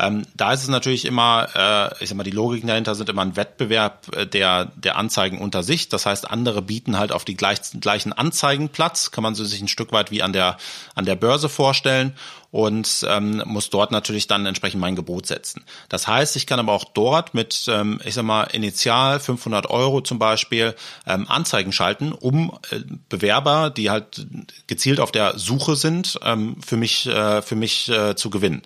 [0.00, 3.22] Ähm, da ist es natürlich immer, äh, ich sag mal, die Logiken dahinter sind immer
[3.22, 5.88] ein Wettbewerb äh, der, der Anzeigen unter sich.
[5.88, 9.92] Das heißt, andere bieten halt auf die gleich, gleichen Anzeigenplatz, kann man sich ein Stück
[9.92, 10.56] weit wie an der,
[10.94, 12.14] an der Börse vorstellen
[12.50, 15.64] und ähm, muss dort natürlich dann entsprechend mein Gebot setzen.
[15.88, 20.00] Das heißt, ich kann aber auch dort mit, ähm, ich sag mal, initial 500 Euro
[20.00, 20.74] zum Beispiel
[21.06, 24.26] ähm, Anzeigen schalten, um äh, Bewerber, die halt
[24.66, 28.62] gezielt auf der Suche sind, ähm, für mich, äh, für mich äh, zu gewinnen.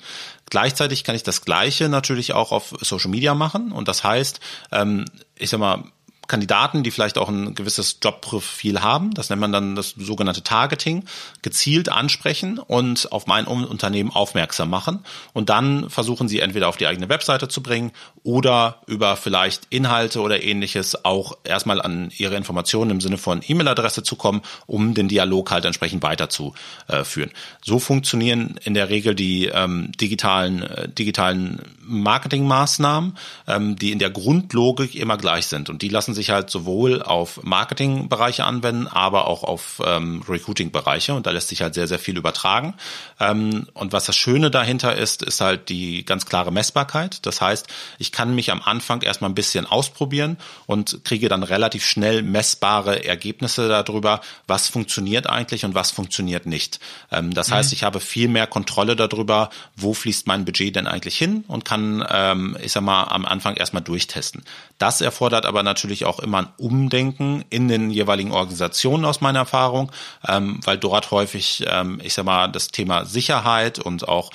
[0.55, 3.73] Gleichzeitig kann ich das Gleiche natürlich auch auf Social Media machen.
[3.73, 4.39] Und das heißt,
[4.71, 5.05] ähm,
[5.37, 5.83] ich sag mal,
[6.27, 11.05] Kandidaten, die vielleicht auch ein gewisses Jobprofil haben, das nennt man dann das sogenannte Targeting,
[11.43, 15.05] gezielt ansprechen und auf mein Unternehmen aufmerksam machen.
[15.33, 20.21] Und dann versuchen sie entweder auf die eigene Webseite zu bringen oder über vielleicht Inhalte
[20.21, 25.09] oder ähnliches auch erstmal an ihre Informationen im Sinne von E-Mail-Adresse zu kommen, um den
[25.09, 27.31] Dialog halt entsprechend weiterzuführen.
[27.63, 34.11] So funktionieren in der Regel die ähm, digitalen, äh, digitalen Marketingmaßnahmen, ähm, die in der
[34.11, 35.69] Grundlogik immer gleich sind.
[35.69, 41.13] Und die lassen lassen sich halt sowohl auf Marketingbereiche anwenden, aber auch auf ähm, Recruiting-Bereiche
[41.15, 42.75] und da lässt sich halt sehr, sehr viel übertragen.
[43.19, 47.27] Ähm, und was das Schöne dahinter ist, ist halt die ganz klare Messbarkeit.
[47.27, 47.67] Das heißt,
[47.99, 53.05] ich kann mich am Anfang erstmal ein bisschen ausprobieren und kriege dann relativ schnell messbare
[53.05, 56.79] Ergebnisse darüber, was funktioniert eigentlich und was funktioniert nicht.
[57.11, 57.55] Ähm, das mhm.
[57.55, 61.65] heißt, ich habe viel mehr Kontrolle darüber, wo fließt mein Budget denn eigentlich hin und
[61.65, 64.45] kann, ähm, ich sag mal, am Anfang erstmal durchtesten.
[64.79, 69.91] Das erfordert aber natürlich auch immer ein Umdenken in den jeweiligen Organisationen aus meiner Erfahrung,
[70.27, 74.31] ähm, weil dort häufig, ähm, ich sag mal, das Thema Sicherheit und auch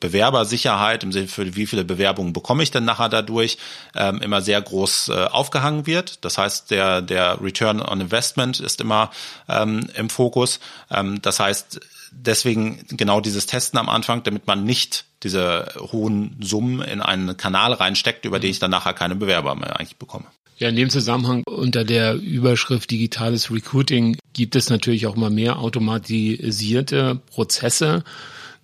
[0.00, 3.58] Bewerbersicherheit im Sinne für wie viele Bewerbungen bekomme ich denn nachher dadurch
[3.96, 6.24] ähm, immer sehr groß äh, aufgehangen wird.
[6.24, 9.10] Das heißt, der der Return on Investment ist immer
[9.48, 10.60] ähm, im Fokus.
[10.90, 11.80] Ähm, das heißt,
[12.12, 17.72] deswegen genau dieses Testen am Anfang, damit man nicht diese hohen Summen in einen Kanal
[17.72, 20.26] reinsteckt, über den ich dann nachher keine Bewerber mehr eigentlich bekomme.
[20.62, 25.58] Ja, in dem Zusammenhang unter der Überschrift digitales Recruiting gibt es natürlich auch mal mehr
[25.58, 28.04] automatisierte Prozesse,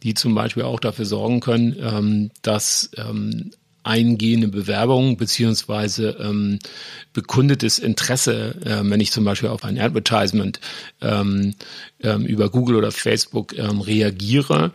[0.05, 3.51] die zum Beispiel auch dafür sorgen können, ähm, dass ähm,
[3.83, 6.61] eingehende Bewerbungen beziehungsweise ähm,
[7.13, 10.61] bekundetes Interesse, wenn ich zum Beispiel auf ein Advertisement
[11.01, 14.73] über Google oder Facebook reagiere,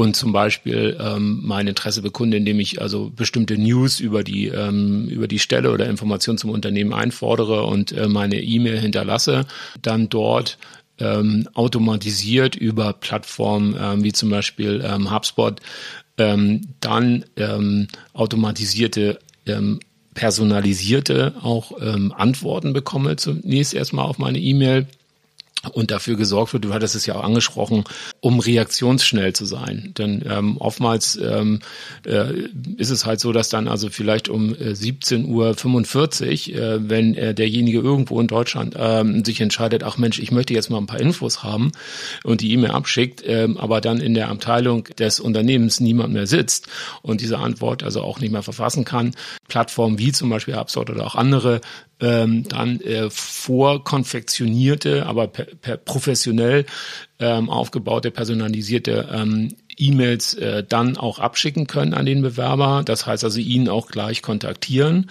[0.00, 5.06] und zum Beispiel ähm, mein Interesse bekunde, indem ich also bestimmte News über die ähm,
[5.10, 9.44] über die Stelle oder Informationen zum Unternehmen einfordere und äh, meine E-Mail hinterlasse,
[9.82, 10.56] dann dort
[11.00, 15.60] ähm, automatisiert über Plattformen ähm, wie zum Beispiel ähm, HubSpot
[16.16, 19.80] ähm, dann ähm, automatisierte ähm,
[20.14, 24.86] personalisierte auch ähm, Antworten bekomme zunächst erstmal auf meine E-Mail
[25.72, 27.84] und dafür gesorgt wird, du hattest es ja auch angesprochen,
[28.20, 29.92] um reaktionsschnell zu sein.
[29.98, 31.60] Denn ähm, oftmals ähm,
[32.06, 37.14] äh, ist es halt so, dass dann also vielleicht um äh, 17.45 Uhr, äh, wenn
[37.14, 40.86] äh, derjenige irgendwo in Deutschland ähm, sich entscheidet, ach Mensch, ich möchte jetzt mal ein
[40.86, 41.72] paar Infos haben
[42.24, 46.68] und die E-Mail abschickt, ähm, aber dann in der Abteilung des Unternehmens niemand mehr sitzt
[47.02, 49.14] und diese Antwort also auch nicht mehr verfassen kann.
[49.48, 51.60] Plattformen wie zum Beispiel HubSpot oder auch andere
[52.00, 56.66] ähm, dann äh, vorkonfektionierte, aber per, per professionell
[57.18, 62.82] ähm, aufgebaute, personalisierte ähm, E-Mails äh, dann auch abschicken können an den Bewerber.
[62.84, 65.10] Das heißt also, ihn auch gleich kontaktieren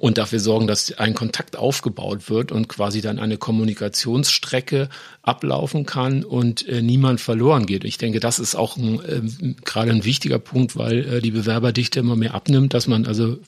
[0.00, 4.88] und dafür sorgen, dass ein Kontakt aufgebaut wird und quasi dann eine Kommunikationsstrecke
[5.22, 7.84] ablaufen kann und äh, niemand verloren geht.
[7.84, 12.00] Ich denke, das ist auch ein, äh, gerade ein wichtiger Punkt, weil äh, die Bewerberdichte
[12.00, 13.38] immer mehr abnimmt, dass man also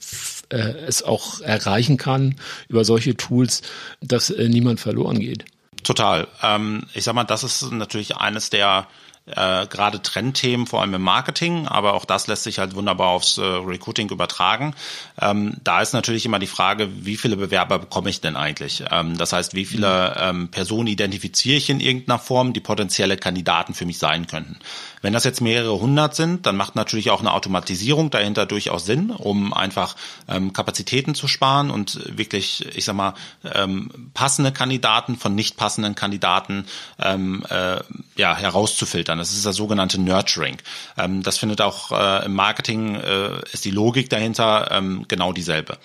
[0.49, 2.37] äh, es auch erreichen kann
[2.69, 3.63] über solche Tools,
[4.01, 5.45] dass äh, niemand verloren geht.
[5.83, 6.27] Total.
[6.43, 8.89] Ähm, ich sag mal, das ist natürlich eines der
[9.27, 13.39] äh, gerade Trendthemen, vor allem im Marketing, aber auch das lässt sich halt wunderbar aufs
[13.39, 14.75] äh, Recruiting übertragen.
[15.21, 18.85] Ähm, da ist natürlich immer die Frage, wie viele Bewerber bekomme ich denn eigentlich?
[18.91, 23.75] Ähm, das heißt, wie viele ähm, Personen identifiziere ich in irgendeiner Form, die potenzielle Kandidaten
[23.75, 24.59] für mich sein könnten.
[25.03, 29.11] Wenn das jetzt mehrere hundert sind, dann macht natürlich auch eine Automatisierung dahinter durchaus Sinn,
[29.11, 29.97] um einfach
[30.29, 35.95] ähm, Kapazitäten zu sparen und wirklich, ich sag mal, ähm, passende Kandidaten von nicht passenden
[35.95, 36.67] Kandidaten
[36.99, 37.79] ähm, äh,
[38.17, 39.19] ja, herauszufiltern.
[39.19, 40.57] Das ist das sogenannte Nurturing.
[40.97, 45.79] Ähm, das findet auch äh, im Marketing, äh, ist die Logik dahinter ähm, genau dieselbe.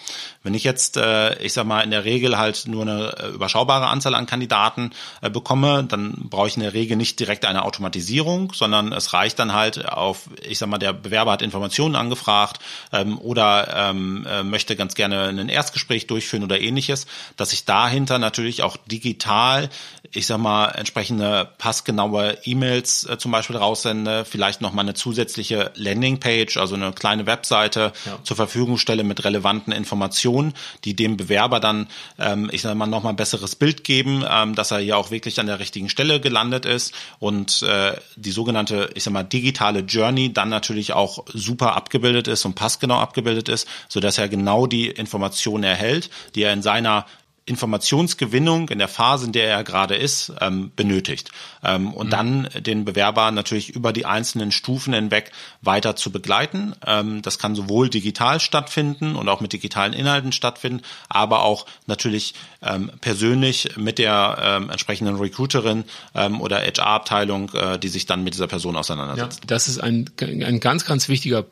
[0.44, 3.88] Wenn ich jetzt, äh, ich sag mal, in der Regel halt nur eine äh, überschaubare
[3.88, 8.54] Anzahl an Kandidaten äh, bekomme, dann brauche ich in der Regel nicht direkt eine Automatisierung,
[8.54, 13.18] sondern es reicht dann halt auf, ich sag mal, der Bewerber hat Informationen angefragt ähm,
[13.20, 18.64] oder ähm, äh, möchte ganz gerne ein Erstgespräch durchführen oder ähnliches, dass ich dahinter natürlich
[18.64, 19.70] auch digital,
[20.12, 25.72] ich sag mal, entsprechende passgenaue E-Mails äh, zum Beispiel raussende, vielleicht noch mal eine zusätzliche
[25.76, 28.20] Landingpage, also eine kleine Webseite ja.
[28.24, 31.88] zur Verfügung stelle mit relevanten Informationen, die dem Bewerber dann,
[32.20, 35.12] ähm, ich sage mal, noch mal ein besseres Bild geben, ähm, dass er hier auch
[35.12, 39.82] wirklich an der richtigen Stelle gelandet ist und äh, die sogenannte, ich sag mal, digitale
[39.82, 44.68] Journey dann natürlich auch super abgebildet ist und passgenau abgebildet ist, so dass er genau
[44.68, 47.06] die Informationen erhält, die er in seiner
[47.46, 51.32] Informationsgewinnung in der Phase, in der er gerade ist, ähm, benötigt.
[51.64, 52.12] Ähm, und mhm.
[52.12, 56.74] dann den Bewerber natürlich über die einzelnen Stufen hinweg weiter zu begleiten.
[56.86, 62.36] Ähm, das kann sowohl digital stattfinden und auch mit digitalen Inhalten stattfinden, aber auch natürlich
[62.62, 68.36] ähm, persönlich mit der ähm, entsprechenden Recruiterin ähm, oder HR-Abteilung, äh, die sich dann mit
[68.36, 69.40] dieser Person auseinandersetzt.
[69.42, 71.44] Ja, das ist ein, ein ganz, ganz wichtiger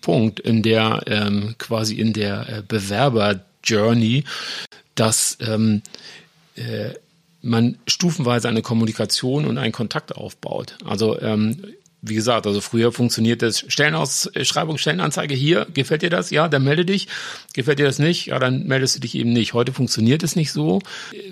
[0.00, 1.02] Punkt in der
[1.58, 4.24] quasi in der äh, Bewerber Journey,
[4.94, 5.82] dass ähm,
[6.56, 6.90] äh,
[7.42, 10.76] man stufenweise eine Kommunikation und einen Kontakt aufbaut.
[10.84, 11.62] Also ähm,
[12.06, 16.30] wie gesagt, also früher funktioniert das Stellenausschreibung, Stellenanzeige hier, gefällt dir das?
[16.30, 17.08] Ja, dann melde dich.
[17.54, 18.26] Gefällt dir das nicht?
[18.26, 19.54] Ja, dann meldest du dich eben nicht.
[19.54, 20.80] Heute funktioniert es nicht so.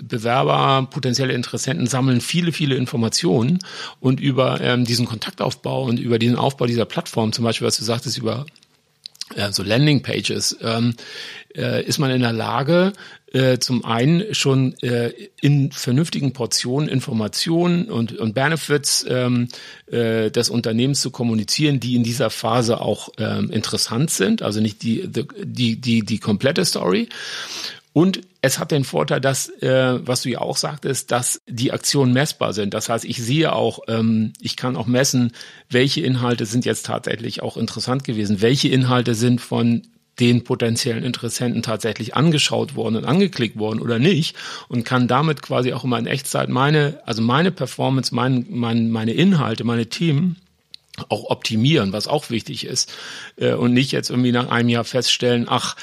[0.01, 3.59] Bewerber, potenzielle Interessenten sammeln viele, viele Informationen
[3.99, 7.83] und über ähm, diesen Kontaktaufbau und über diesen Aufbau dieser Plattform, zum Beispiel, was du
[7.83, 8.45] sagtest, über
[9.35, 10.95] äh, so Landingpages, ähm,
[11.55, 12.93] äh, ist man in der Lage,
[13.31, 19.47] äh, zum einen schon äh, in vernünftigen Portionen Informationen und, und Benefits ähm,
[19.87, 24.83] äh, des Unternehmens zu kommunizieren, die in dieser Phase auch ähm, interessant sind, also nicht
[24.83, 25.09] die,
[25.43, 27.09] die, die, die komplette Story.
[27.93, 32.11] Und es hat den Vorteil, dass, äh, was du ja auch sagtest, dass die Aktionen
[32.11, 32.73] messbar sind.
[32.73, 35.31] Das heißt, ich sehe auch, ähm, ich kann auch messen,
[35.69, 39.83] welche Inhalte sind jetzt tatsächlich auch interessant gewesen, welche Inhalte sind von
[40.19, 44.35] den potenziellen Interessenten tatsächlich angeschaut worden und angeklickt worden oder nicht
[44.67, 49.13] und kann damit quasi auch immer in Echtzeit meine, also meine Performance, mein, mein, meine
[49.13, 50.37] Inhalte, meine Themen
[51.09, 52.93] auch optimieren, was auch wichtig ist
[53.37, 55.75] äh, und nicht jetzt irgendwie nach einem Jahr feststellen, ach,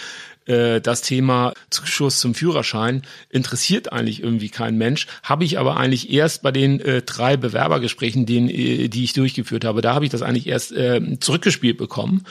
[0.46, 5.06] äh, das Thema Zuschuss zum Führerschein interessiert eigentlich irgendwie kein Mensch.
[5.22, 9.64] Habe ich aber eigentlich erst bei den äh, drei Bewerbergesprächen, den, äh, die ich durchgeführt
[9.64, 12.24] habe, da habe ich das eigentlich erst äh, zurückgespielt bekommen.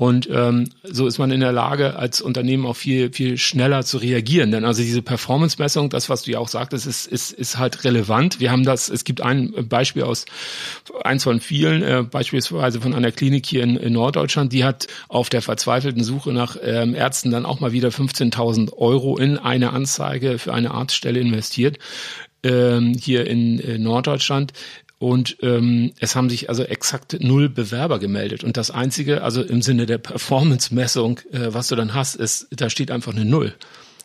[0.00, 3.98] Und ähm, so ist man in der Lage, als Unternehmen auch viel, viel schneller zu
[3.98, 4.50] reagieren.
[4.50, 8.40] Denn also diese Performance-Messung, das, was du ja auch sagtest, ist, ist, ist halt relevant.
[8.40, 10.24] Wir haben das, es gibt ein Beispiel aus,
[11.04, 15.28] eins von vielen, äh, beispielsweise von einer Klinik hier in, in Norddeutschland, die hat auf
[15.28, 20.38] der verzweifelten Suche nach ähm, Ärzten dann auch mal wieder 15.000 Euro in eine Anzeige
[20.38, 21.78] für eine Arztstelle investiert
[22.42, 24.54] ähm, hier in, in Norddeutschland.
[25.00, 28.44] Und ähm, es haben sich also exakt null Bewerber gemeldet.
[28.44, 32.68] Und das Einzige, also im Sinne der Performance-Messung, äh, was du dann hast, ist, da
[32.68, 33.54] steht einfach eine Null.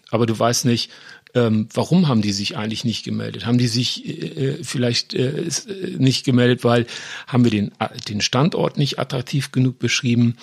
[0.09, 0.89] Aber du weißt nicht,
[1.35, 3.45] ähm, warum haben die sich eigentlich nicht gemeldet?
[3.45, 5.51] Haben die sich äh, äh vielleicht äh, äh,
[5.97, 6.87] nicht gemeldet, weil
[7.27, 10.37] haben wir den, äh, den Standort nicht attraktiv genug beschrieben?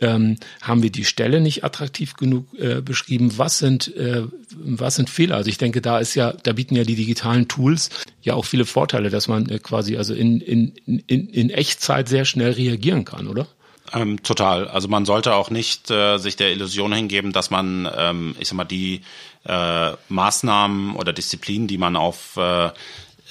[0.00, 3.38] Ähm, haben wir die Stelle nicht attraktiv genug äh, beschrieben?
[3.38, 5.36] Was sind, äh, was sind Fehler?
[5.36, 7.88] Also ich denke, da ist ja, da bieten ja die digitalen Tools
[8.20, 12.26] ja auch viele Vorteile, dass man äh, quasi also in, in, in, in Echtzeit sehr
[12.26, 13.46] schnell reagieren kann, oder?
[13.92, 14.66] Ähm, total.
[14.68, 18.56] Also man sollte auch nicht äh, sich der Illusion hingeben, dass man, ähm, ich sag
[18.56, 19.02] mal, die
[19.44, 22.70] äh, Maßnahmen oder Disziplinen, die man auf äh,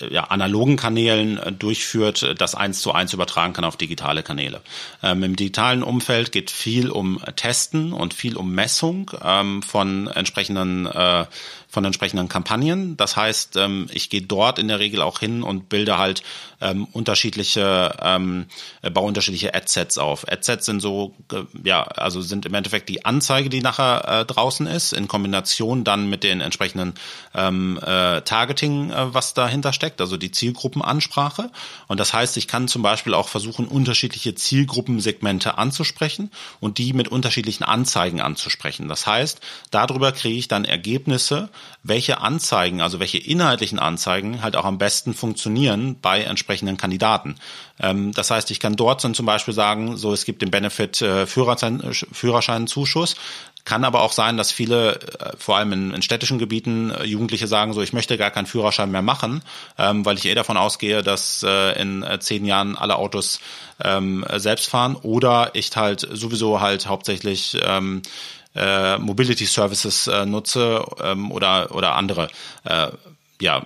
[0.09, 4.61] ja, analogen Kanälen äh, durchführt, das eins zu eins übertragen kann auf digitale Kanäle.
[5.01, 10.85] Ähm, Im digitalen Umfeld geht viel um Testen und viel um Messung ähm, von entsprechenden
[10.87, 11.25] äh,
[11.73, 12.95] von entsprechenden Kampagnen.
[12.97, 16.21] Das heißt, ähm, ich gehe dort in der Regel auch hin und bilde halt
[16.61, 18.45] ähm, unterschiedliche, ähm,
[18.83, 20.31] äh, baue unterschiedliche Adsets auf.
[20.31, 24.67] Adsets sind so, äh, ja, also sind im Endeffekt die Anzeige, die nachher äh, draußen
[24.67, 26.93] ist, in Kombination dann mit den entsprechenden
[27.33, 31.49] ähm, äh, Targeting, äh, was dahinter steckt, also die Zielgruppenansprache.
[31.87, 37.07] Und das heißt, ich kann zum Beispiel auch versuchen, unterschiedliche Zielgruppensegmente anzusprechen und die mit
[37.07, 38.87] unterschiedlichen Anzeigen anzusprechen.
[38.87, 39.39] Das heißt,
[39.71, 41.49] darüber kriege ich dann Ergebnisse,
[41.83, 47.35] welche Anzeigen, also welche inhaltlichen Anzeigen halt auch am besten funktionieren bei entsprechenden Kandidaten.
[47.79, 51.01] Ähm, das heißt, ich kann dort dann zum Beispiel sagen, so es gibt den Benefit
[51.01, 53.15] äh, Führerschein, Führerscheinzuschuss.
[53.65, 57.47] Kann aber auch sein, dass viele, äh, vor allem in, in städtischen Gebieten, äh, Jugendliche
[57.47, 59.41] sagen, so ich möchte gar keinen Führerschein mehr machen,
[59.77, 63.39] ähm, weil ich eh davon ausgehe, dass äh, in äh, zehn Jahren alle Autos
[63.83, 68.01] ähm, selbst fahren oder ich halt sowieso halt hauptsächlich ähm,
[68.55, 72.29] äh, Mobility Services äh, nutze ähm, oder, oder andere
[72.63, 72.89] äh,
[73.41, 73.65] ja,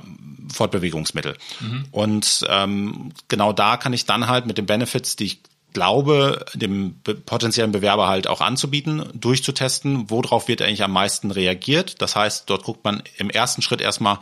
[0.51, 1.37] Fortbewegungsmittel.
[1.59, 1.85] Mhm.
[1.91, 5.41] Und ähm, genau da kann ich dann halt mit den Benefits, die ich
[5.73, 6.95] glaube, dem
[7.25, 12.01] potenziellen Bewerber halt auch anzubieten, durchzutesten, worauf wird eigentlich am meisten reagiert.
[12.01, 14.17] Das heißt, dort guckt man im ersten Schritt erstmal,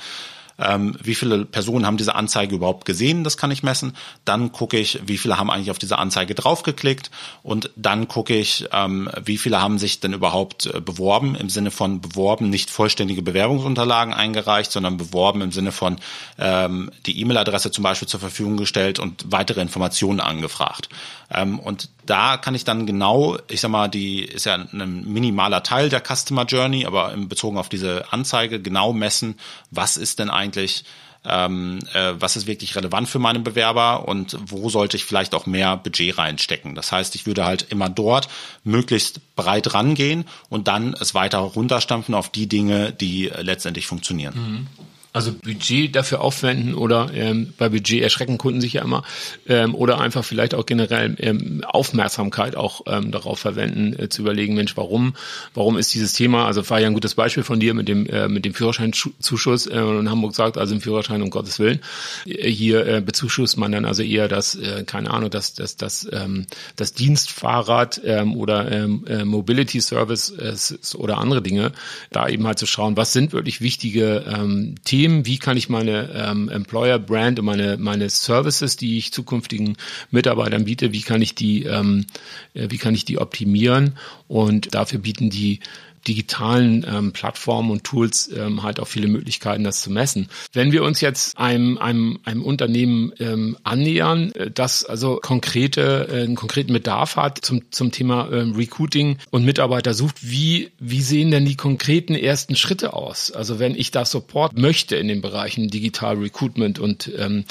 [0.58, 3.94] ähm, wie viele Personen haben diese Anzeige überhaupt gesehen, das kann ich messen.
[4.24, 7.12] Dann gucke ich, wie viele haben eigentlich auf diese Anzeige draufgeklickt
[7.44, 11.72] und dann gucke ich, ähm, wie viele haben sich denn überhaupt äh, beworben, im Sinne
[11.72, 15.98] von beworben, nicht vollständige Bewerbungsunterlagen eingereicht, sondern beworben im Sinne von
[16.40, 20.90] ähm, die E-Mail-Adresse zum Beispiel zur Verfügung gestellt und weitere Informationen angefragt.
[21.32, 25.64] Ähm, und da kann ich dann genau, ich sag mal, die ist ja ein minimaler
[25.64, 29.38] Teil der Customer Journey, aber bezogen auf diese Anzeige genau messen,
[29.72, 30.86] was ist denn eigentlich
[31.28, 35.46] ähm, äh, was ist wirklich relevant für meinen Bewerber und wo sollte ich vielleicht auch
[35.46, 36.76] mehr Budget reinstecken.
[36.76, 38.28] Das heißt, ich würde halt immer dort
[38.64, 44.36] möglichst breit rangehen und dann es weiter runterstampfen auf die Dinge, die letztendlich funktionieren.
[44.36, 44.68] Mhm.
[45.16, 49.04] Also Budget dafür aufwenden oder ähm, bei Budget erschrecken Kunden sich ja immer
[49.48, 54.56] ähm, oder einfach vielleicht auch generell ähm, Aufmerksamkeit auch ähm, darauf verwenden, äh, zu überlegen,
[54.56, 55.14] Mensch, warum,
[55.54, 58.28] warum ist dieses Thema, also war ja ein gutes Beispiel von dir mit dem äh,
[58.28, 61.80] mit dem Führerscheinzuschuss äh, in Hamburg sagt, also im Führerschein um Gottes Willen,
[62.26, 66.06] äh, hier äh, bezuschusst man dann also eher das, äh, keine Ahnung, das das das
[66.12, 66.46] ähm,
[66.76, 71.72] das Dienstfahrrad ähm, oder ähm, äh, Mobility Service äh, oder andere Dinge,
[72.12, 75.70] da eben halt zu schauen, was sind wirklich wichtige ähm, Themen Themen, wie kann ich
[75.70, 79.78] meine ähm, Employer Brand und meine meine Services, die ich zukünftigen
[80.10, 82.08] Mitarbeitern biete, wie kann ich die ähm,
[82.56, 83.98] äh, wie kann ich die optimieren?
[84.28, 85.60] Und dafür bieten die
[86.08, 90.30] digitalen ähm, Plattformen und Tools ähm, halt auch viele Möglichkeiten, das zu messen.
[90.54, 96.24] Wenn wir uns jetzt einem, einem, einem Unternehmen ähm, annähern, äh, das also konkrete, äh,
[96.24, 101.32] einen konkreten Bedarf hat zum, zum Thema ähm, Recruiting und Mitarbeiter sucht, wie, wie sehen
[101.32, 103.32] denn die konkreten ersten Schritte aus?
[103.32, 107.46] Also wenn ich da Support möchte in den Bereichen Digital Recruitment und ähm,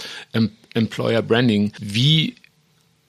[0.75, 2.35] Employer Branding, wie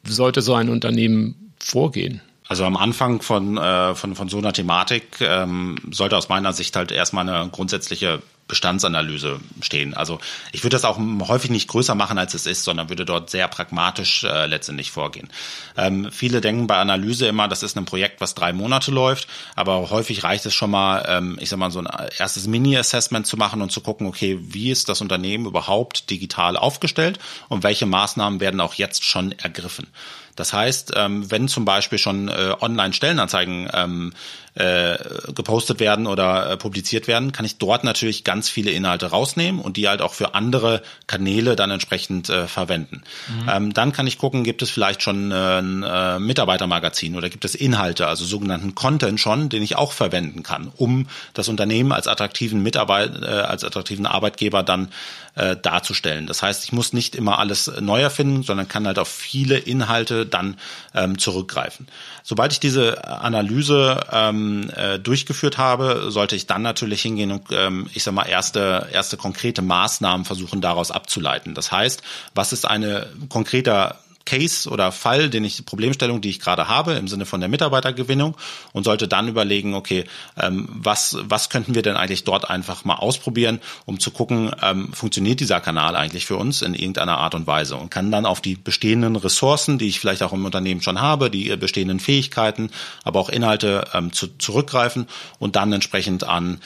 [0.03, 2.21] sollte so ein Unternehmen vorgehen?
[2.47, 6.75] Also am Anfang von, äh, von, von so einer Thematik ähm, sollte aus meiner Sicht
[6.75, 9.95] halt erstmal eine grundsätzliche Bestandsanalyse stehen.
[9.95, 10.19] Also
[10.51, 13.47] ich würde das auch häufig nicht größer machen, als es ist, sondern würde dort sehr
[13.47, 15.29] pragmatisch äh, letztendlich vorgehen.
[15.75, 19.89] Ähm, viele denken bei Analyse immer, das ist ein Projekt, was drei Monate läuft, aber
[19.89, 21.87] häufig reicht es schon mal, ähm, ich sag mal, so ein
[22.19, 27.17] erstes Mini-Assessment zu machen und zu gucken, okay, wie ist das Unternehmen überhaupt digital aufgestellt
[27.49, 29.87] und welche Maßnahmen werden auch jetzt schon ergriffen.
[30.35, 34.13] Das heißt, ähm, wenn zum Beispiel schon äh, Online-Stellenanzeigen ähm,
[34.55, 34.97] äh,
[35.33, 39.75] gepostet werden oder äh, publiziert werden, kann ich dort natürlich ganz viele Inhalte rausnehmen und
[39.75, 43.03] die halt auch für andere Kanäle dann entsprechend äh, verwenden.
[43.27, 43.49] Mhm.
[43.49, 47.43] Ähm, dann kann ich gucken, gibt es vielleicht schon äh, ein äh, Mitarbeitermagazin oder gibt
[47.43, 52.07] es Inhalte, also sogenannten Content schon, den ich auch verwenden kann, um das Unternehmen als
[52.07, 54.89] attraktiven Mitarbeiter, äh, als attraktiven Arbeitgeber dann
[55.35, 56.27] äh, darzustellen.
[56.27, 60.24] Das heißt, ich muss nicht immer alles neu erfinden, sondern kann halt auf viele Inhalte
[60.25, 60.57] dann
[60.93, 61.87] ähm, zurückgreifen.
[62.23, 67.89] Sobald ich diese Analyse ähm, äh, durchgeführt habe, sollte ich dann natürlich hingehen und ähm,
[67.93, 71.53] ich sag mal erste erste konkrete Maßnahmen versuchen daraus abzuleiten.
[71.53, 72.01] Das heißt,
[72.33, 77.07] was ist eine konkreter Case oder Fall, den ich, Problemstellung, die ich gerade habe, im
[77.07, 78.35] Sinne von der Mitarbeitergewinnung
[78.73, 80.05] und sollte dann überlegen, okay,
[80.39, 84.91] ähm, was, was könnten wir denn eigentlich dort einfach mal ausprobieren, um zu gucken, ähm,
[84.93, 88.41] funktioniert dieser Kanal eigentlich für uns in irgendeiner Art und Weise und kann dann auf
[88.41, 92.71] die bestehenden Ressourcen, die ich vielleicht auch im Unternehmen schon habe, die bestehenden Fähigkeiten,
[93.03, 95.07] aber auch Inhalte ähm, zu, zurückgreifen
[95.39, 96.59] und dann entsprechend an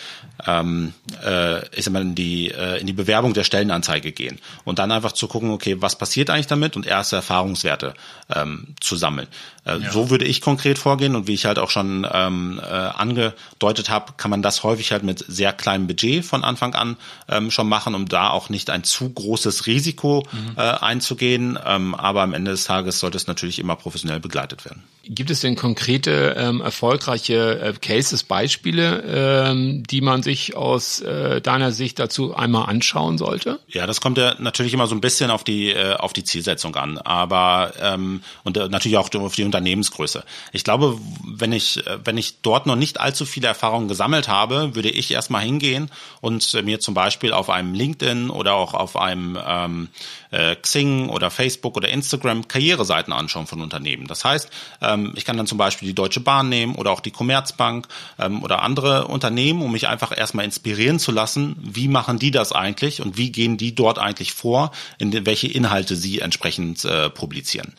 [0.46, 0.94] ähm,
[1.24, 4.92] äh, ich sag mal, in die, äh, in die Bewerbung der Stellenanzeige gehen und dann
[4.92, 7.16] einfach zu gucken, okay, was passiert eigentlich damit und erste
[7.50, 7.94] Erfahrungswerte
[8.34, 9.28] ähm, zu sammeln.
[9.66, 9.92] Äh, ja.
[9.92, 14.14] So würde ich konkret vorgehen und wie ich halt auch schon ähm, äh, angedeutet habe,
[14.18, 16.98] kann man das häufig halt mit sehr kleinem Budget von Anfang an
[17.28, 20.56] ähm, schon machen, um da auch nicht ein zu großes Risiko mhm.
[20.58, 21.58] äh, einzugehen.
[21.66, 24.84] Ähm, aber am Ende des Tages sollte es natürlich immer professionell begleitet werden.
[25.12, 31.42] Gibt es denn konkrete ähm, erfolgreiche äh, Cases, Beispiele, ähm, die man sich aus äh,
[31.42, 33.60] deiner Sicht dazu einmal anschauen sollte?
[33.68, 36.76] Ja, das kommt ja natürlich immer so ein bisschen auf die äh, auf die Zielsetzung
[36.76, 37.39] an, aber
[37.82, 40.24] ähm, und äh, natürlich auch auf die Unternehmensgröße.
[40.52, 44.76] Ich glaube, wenn ich äh, wenn ich dort noch nicht allzu viele Erfahrungen gesammelt habe,
[44.76, 45.90] würde ich erstmal hingehen
[46.22, 49.90] und äh, mir zum Beispiel auf einem LinkedIn oder auch auf einem ähm,
[50.32, 54.08] äh, Xing oder Facebook oder Instagram Karriereseiten anschauen von Unternehmen.
[54.08, 54.50] Das heißt,
[54.82, 57.88] ähm, ich kann dann zum Beispiel die Deutsche Bahn nehmen oder auch die Commerzbank
[58.18, 62.52] ähm, oder andere Unternehmen, um mich einfach erstmal inspirieren zu lassen, wie machen die das
[62.52, 67.74] eigentlich und wie gehen die dort eigentlich vor, in welche Inhalte sie entsprechend äh, publizieren.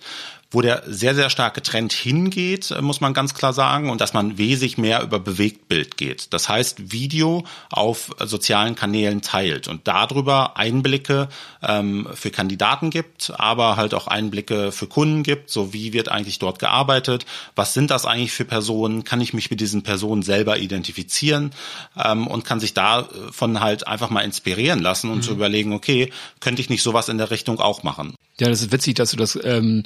[0.50, 4.12] Wo der sehr, sehr starke Trend hingeht, äh, muss man ganz klar sagen, und dass
[4.12, 6.32] man wesentlich mehr über Bewegtbild geht.
[6.32, 11.28] Das heißt, Video auf sozialen Kanälen teilt und darüber Einblicke
[11.62, 16.38] ähm, für Kandidaten gibt, aber halt auch Einblicke für Kunden gibt, so wie wird eigentlich
[16.38, 20.58] dort gearbeitet, was sind das eigentlich für Personen, kann ich mich mit diesen Personen selber
[20.58, 21.52] identifizieren
[21.96, 25.22] ähm, und kann sich davon halt einfach mal inspirieren lassen und mhm.
[25.22, 28.14] zu überlegen, okay, könnte ich nicht sowas in der Richtung auch machen.
[28.40, 29.82] Ja, das ist witzig, dass du das ähm,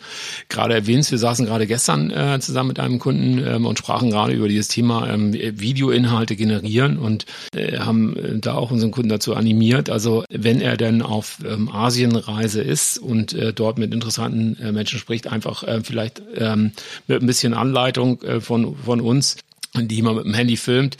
[0.54, 1.10] gerade erwähnst.
[1.10, 4.68] Wir saßen gerade gestern äh, zusammen mit einem Kunden ähm, und sprachen gerade über dieses
[4.68, 9.90] Thema ähm, Videoinhalte generieren und äh, haben äh, da auch unseren Kunden dazu animiert.
[9.90, 14.98] Also wenn er denn auf ähm, Asienreise ist und äh, dort mit interessanten äh, Menschen
[14.98, 16.72] spricht, einfach äh, vielleicht ähm,
[17.06, 19.36] mit ein bisschen Anleitung äh, von, von uns,
[19.76, 20.96] die man mit dem Handy filmt,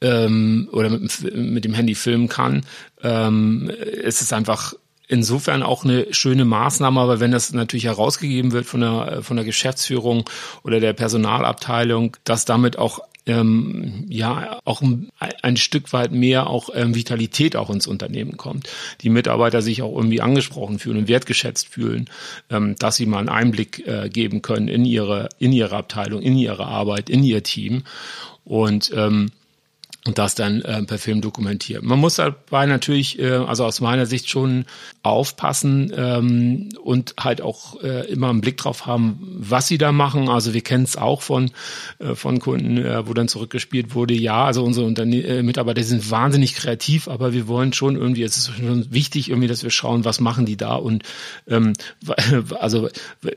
[0.00, 2.64] ähm, oder mit, mit dem Handy filmen kann,
[3.02, 4.74] ähm, ist es einfach
[5.08, 9.44] insofern auch eine schöne Maßnahme, aber wenn das natürlich herausgegeben wird von der, von der
[9.44, 10.28] Geschäftsführung
[10.62, 15.10] oder der Personalabteilung, dass damit auch ähm, ja auch ein,
[15.42, 18.68] ein Stück weit mehr auch ähm, Vitalität auch ins Unternehmen kommt.
[19.02, 22.08] Die Mitarbeiter sich auch irgendwie angesprochen fühlen und wertgeschätzt fühlen,
[22.50, 26.36] ähm, dass sie mal einen Einblick äh, geben können in ihre in ihre Abteilung, in
[26.36, 27.84] ihre Arbeit, in ihr Team
[28.44, 29.30] und ähm,
[30.06, 31.84] und das dann äh, per Film dokumentieren.
[31.84, 34.64] Man muss dabei natürlich, äh, also aus meiner Sicht schon
[35.02, 40.28] aufpassen ähm, und halt auch äh, immer einen Blick drauf haben, was sie da machen.
[40.28, 41.50] Also wir kennen es auch von
[41.98, 46.10] äh, von Kunden, äh, wo dann zurückgespielt wurde, ja, also unsere Unterne äh, Mitarbeiter sind
[46.10, 50.04] wahnsinnig kreativ, aber wir wollen schon irgendwie, es ist schon wichtig irgendwie, dass wir schauen,
[50.04, 51.02] was machen die da und
[51.48, 51.72] ähm,
[52.58, 52.88] also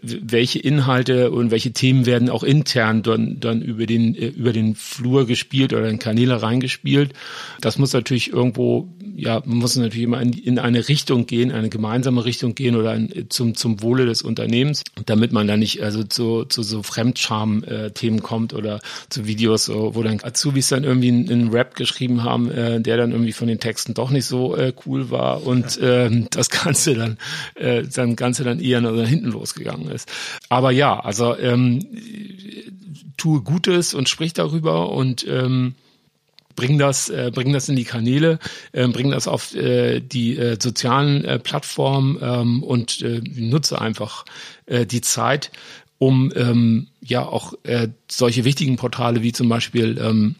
[0.04, 4.76] welche Inhalte und welche Themen werden auch intern dann, dann über den äh, über den
[4.76, 7.14] Flur gespielt oder in Kanäle rein eingespielt.
[7.62, 11.70] Das muss natürlich irgendwo, ja, man muss natürlich immer in, in eine Richtung gehen, eine
[11.70, 16.04] gemeinsame Richtung gehen oder ein, zum, zum Wohle des Unternehmens, damit man da nicht also
[16.04, 21.76] zu, zu so Fremdscham-Themen kommt oder zu Videos, wo dann Azubis dann irgendwie einen, Rap
[21.76, 25.46] geschrieben haben, äh, der dann irgendwie von den Texten doch nicht so äh, cool war
[25.46, 27.18] und äh, das Ganze dann,
[27.56, 30.12] äh, dann Ganze dann eher nach hinten losgegangen ist.
[30.50, 31.80] Aber ja, also ähm,
[33.18, 35.76] tue Gutes und sprich darüber und ähm,
[36.56, 38.40] bring das, äh, bring das in die Kanäle,
[38.72, 44.26] äh, bring das auf äh, die äh, sozialen äh, Plattformen ähm, und äh, nutze einfach
[44.66, 45.52] äh, die Zeit,
[45.98, 50.36] um ähm, ja auch äh, solche wichtigen Portale wie zum Beispiel ähm,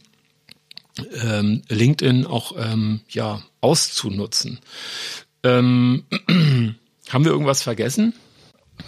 [1.24, 4.60] ähm, LinkedIn auch ähm, ja auszunutzen.
[5.44, 6.04] Ähm,
[7.10, 8.14] haben wir irgendwas vergessen?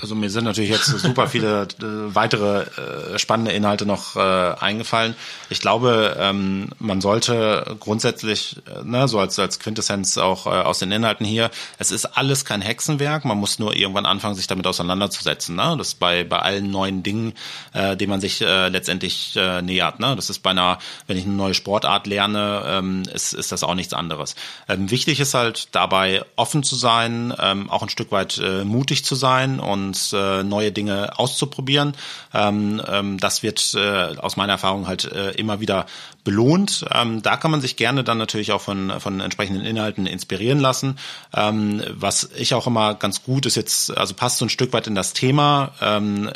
[0.01, 5.15] Also mir sind natürlich jetzt super viele äh, weitere äh, spannende Inhalte noch äh, eingefallen.
[5.49, 10.79] Ich glaube, ähm, man sollte grundsätzlich, äh, ne, so als, als Quintessenz auch äh, aus
[10.79, 14.67] den Inhalten hier, es ist alles kein Hexenwerk, man muss nur irgendwann anfangen, sich damit
[14.67, 15.55] auseinanderzusetzen.
[15.55, 15.75] Ne?
[15.77, 17.33] Das ist bei, bei allen neuen Dingen,
[17.73, 19.99] äh, denen man sich äh, letztendlich äh, nähert.
[19.99, 20.15] Ne?
[20.15, 23.75] Das ist bei einer, wenn ich eine neue Sportart lerne, ähm, ist, ist das auch
[23.75, 24.35] nichts anderes.
[24.67, 29.05] Ähm, wichtig ist halt dabei offen zu sein, ähm, auch ein Stück weit äh, mutig
[29.05, 31.93] zu sein und und äh, neue Dinge auszuprobieren.
[32.33, 35.85] Ähm, ähm, das wird äh, aus meiner Erfahrung halt äh, immer wieder
[36.23, 36.85] belohnt.
[36.91, 40.97] Ähm, da kann man sich gerne dann natürlich auch von, von entsprechenden Inhalten inspirieren lassen.
[41.35, 44.87] Ähm, was ich auch immer ganz gut ist jetzt, also passt so ein Stück weit
[44.87, 46.29] in das Thema, ähm,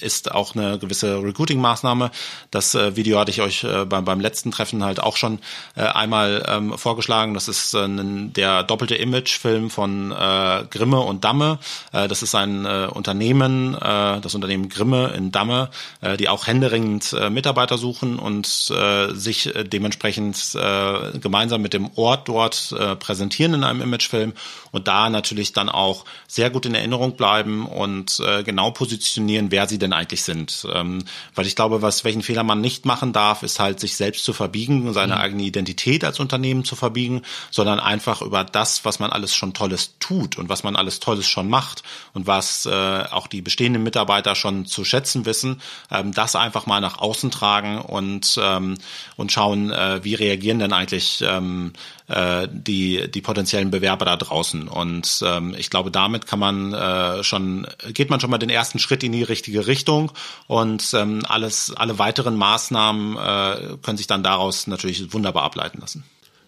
[0.00, 2.10] ist auch eine gewisse Recruiting-Maßnahme.
[2.50, 5.38] Das äh, Video hatte ich euch äh, beim, beim letzten Treffen halt auch schon
[5.74, 7.34] äh, einmal ähm, vorgeschlagen.
[7.34, 11.58] Das ist äh, der doppelte Image-Film von äh, Grimme und Damme.
[11.92, 15.70] Äh, das ist ein äh, Unternehmen, äh, das Unternehmen Grimme in Damme,
[16.00, 21.74] äh, die auch händeringend äh, Mitarbeiter suchen und äh, sich äh, dementsprechend äh, gemeinsam mit
[21.74, 24.32] dem Ort dort äh, präsentieren in einem Imagefilm
[24.72, 29.68] und da natürlich dann auch sehr gut in Erinnerung bleiben und äh, genau positionieren, wer
[29.68, 30.66] sie denn eigentlich sind.
[30.72, 31.04] Ähm,
[31.34, 34.32] weil ich glaube, was welchen Fehler man nicht machen darf, ist halt sich selbst zu
[34.32, 35.20] verbiegen und seine mhm.
[35.20, 39.94] eigene Identität als Unternehmen zu verbiegen, sondern einfach über das, was man alles schon Tolles
[40.00, 41.82] tut und was man alles Tolles schon macht
[42.14, 45.60] und was äh, auch die bestehenden Mitarbeiter schon zu schätzen wissen,
[45.90, 48.78] ähm, das einfach mal nach außen tragen und ähm,
[49.16, 51.72] und schauen, äh, wie reagieren denn eigentlich ähm,
[52.08, 54.68] äh, die, die potenziellen Bewerber da draußen.
[54.68, 58.78] Und ähm, ich glaube, damit kann man äh, schon, geht man schon mal den ersten
[58.78, 60.12] Schritt in die richtige Richtung
[60.46, 66.04] und ähm, alles, alle weiteren Maßnahmen äh, können sich dann daraus natürlich wunderbar ableiten lassen.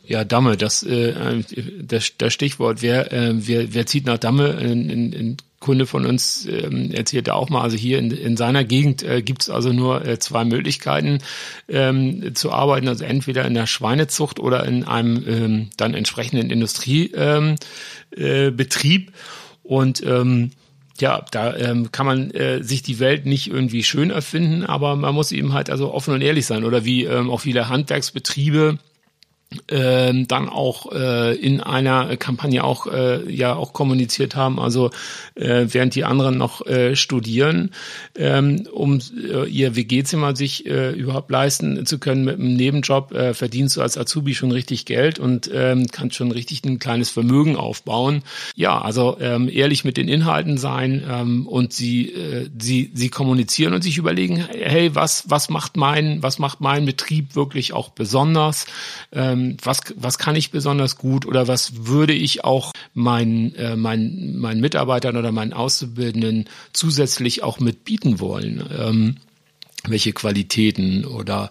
[0.08, 1.44] Ja, Damme, das, äh,
[1.82, 2.80] das, das Stichwort.
[2.80, 7.34] Wer, äh, wer, wer zieht nach Damme in, in, in Kunde von uns ähm, erzählte
[7.34, 10.44] auch mal, also hier in, in seiner Gegend äh, gibt es also nur äh, zwei
[10.44, 11.18] Möglichkeiten
[11.68, 17.16] ähm, zu arbeiten, also entweder in der Schweinezucht oder in einem ähm, dann entsprechenden Industriebetrieb.
[17.16, 17.56] Ähm,
[18.16, 19.12] äh,
[19.64, 20.52] und ähm,
[21.00, 25.14] ja, da ähm, kann man äh, sich die Welt nicht irgendwie schön erfinden, aber man
[25.14, 26.64] muss eben halt also offen und ehrlich sein.
[26.64, 28.78] Oder wie ähm, auch viele Handwerksbetriebe
[29.68, 34.90] ähm, dann auch äh, in einer Kampagne auch äh, ja auch kommuniziert haben, also
[35.36, 37.70] äh, während die anderen noch äh, studieren,
[38.14, 43.32] ähm, um äh, ihr WG-Zimmer sich äh, überhaupt leisten zu können mit einem Nebenjob, äh,
[43.32, 47.56] verdienst du als Azubi schon richtig Geld und ähm, kannst schon richtig ein kleines Vermögen
[47.56, 48.22] aufbauen.
[48.54, 53.72] Ja, also ähm, ehrlich mit den Inhalten sein ähm, und sie äh, sie sie kommunizieren
[53.72, 58.66] und sich überlegen, hey, was was macht mein was macht mein Betrieb wirklich auch besonders?
[59.10, 63.76] Ähm, ähm, was, was kann ich besonders gut oder was würde ich auch meinen, äh,
[63.76, 68.64] meinen, meinen Mitarbeitern oder meinen Auszubildenden zusätzlich auch mitbieten wollen.
[68.76, 69.16] Ähm,
[69.86, 71.50] welche Qualitäten oder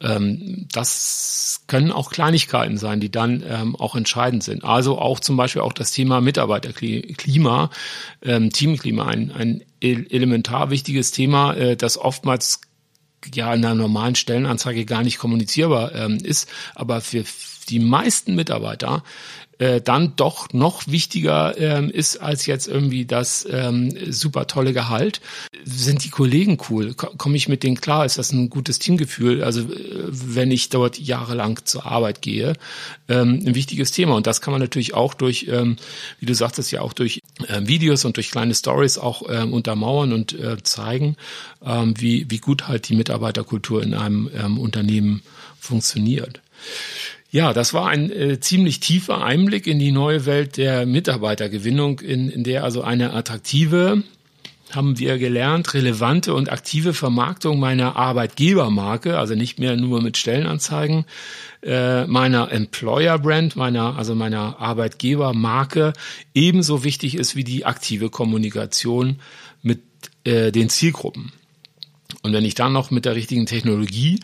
[0.00, 4.64] ähm, das können auch Kleinigkeiten sein, die dann ähm, auch entscheidend sind.
[4.64, 7.70] Also auch zum Beispiel auch das Thema Mitarbeiterklima,
[8.22, 12.60] ähm, Teamklima, ein, ein elementar wichtiges Thema, äh, das oftmals
[13.34, 17.24] ja in einer normalen Stellenanzeige gar nicht kommunizierbar ähm, ist, aber für
[17.68, 19.02] die meisten Mitarbeiter
[19.58, 25.20] äh, dann doch noch wichtiger ähm, ist als jetzt irgendwie das ähm, super tolle Gehalt.
[25.64, 26.94] Sind die Kollegen cool?
[26.94, 28.04] Komme ich mit denen klar?
[28.04, 29.42] Ist das ein gutes Teamgefühl?
[29.42, 32.54] Also äh, wenn ich dort jahrelang zur Arbeit gehe,
[33.08, 34.14] ähm, ein wichtiges Thema.
[34.14, 35.76] Und das kann man natürlich auch durch, ähm,
[36.20, 40.12] wie du sagtest, ja auch durch ähm, Videos und durch kleine Stories auch ähm, untermauern
[40.12, 41.16] und äh, zeigen,
[41.64, 45.22] ähm, wie, wie gut halt die Mitarbeiterkultur in einem ähm, Unternehmen
[45.58, 46.40] funktioniert.
[47.34, 52.28] Ja, das war ein äh, ziemlich tiefer Einblick in die neue Welt der Mitarbeitergewinnung, in,
[52.28, 54.04] in der also eine attraktive,
[54.70, 61.06] haben wir gelernt, relevante und aktive Vermarktung meiner Arbeitgebermarke, also nicht mehr nur mit Stellenanzeigen,
[61.64, 65.92] äh, meiner Employer Brand, meiner, also meiner Arbeitgebermarke
[66.34, 69.18] ebenso wichtig ist wie die aktive Kommunikation
[69.60, 69.82] mit
[70.22, 71.32] äh, den Zielgruppen.
[72.24, 74.18] Und wenn ich dann noch mit der richtigen Technologie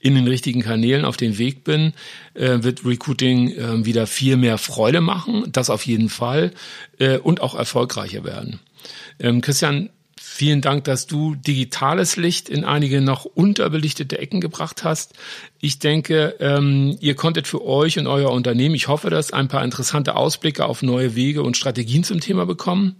[0.00, 1.92] in den richtigen Kanälen auf den Weg bin,
[2.34, 6.50] äh, wird Recruiting äh, wieder viel mehr Freude machen, das auf jeden Fall,
[6.98, 8.58] äh, und auch erfolgreicher werden.
[9.20, 9.88] Ähm, Christian,
[10.36, 15.12] Vielen Dank, dass du digitales Licht in einige noch unterbelichtete Ecken gebracht hast.
[15.60, 19.62] Ich denke, ähm, ihr konntet für euch und euer Unternehmen, ich hoffe, dass ein paar
[19.62, 22.96] interessante Ausblicke auf neue Wege und Strategien zum Thema bekommen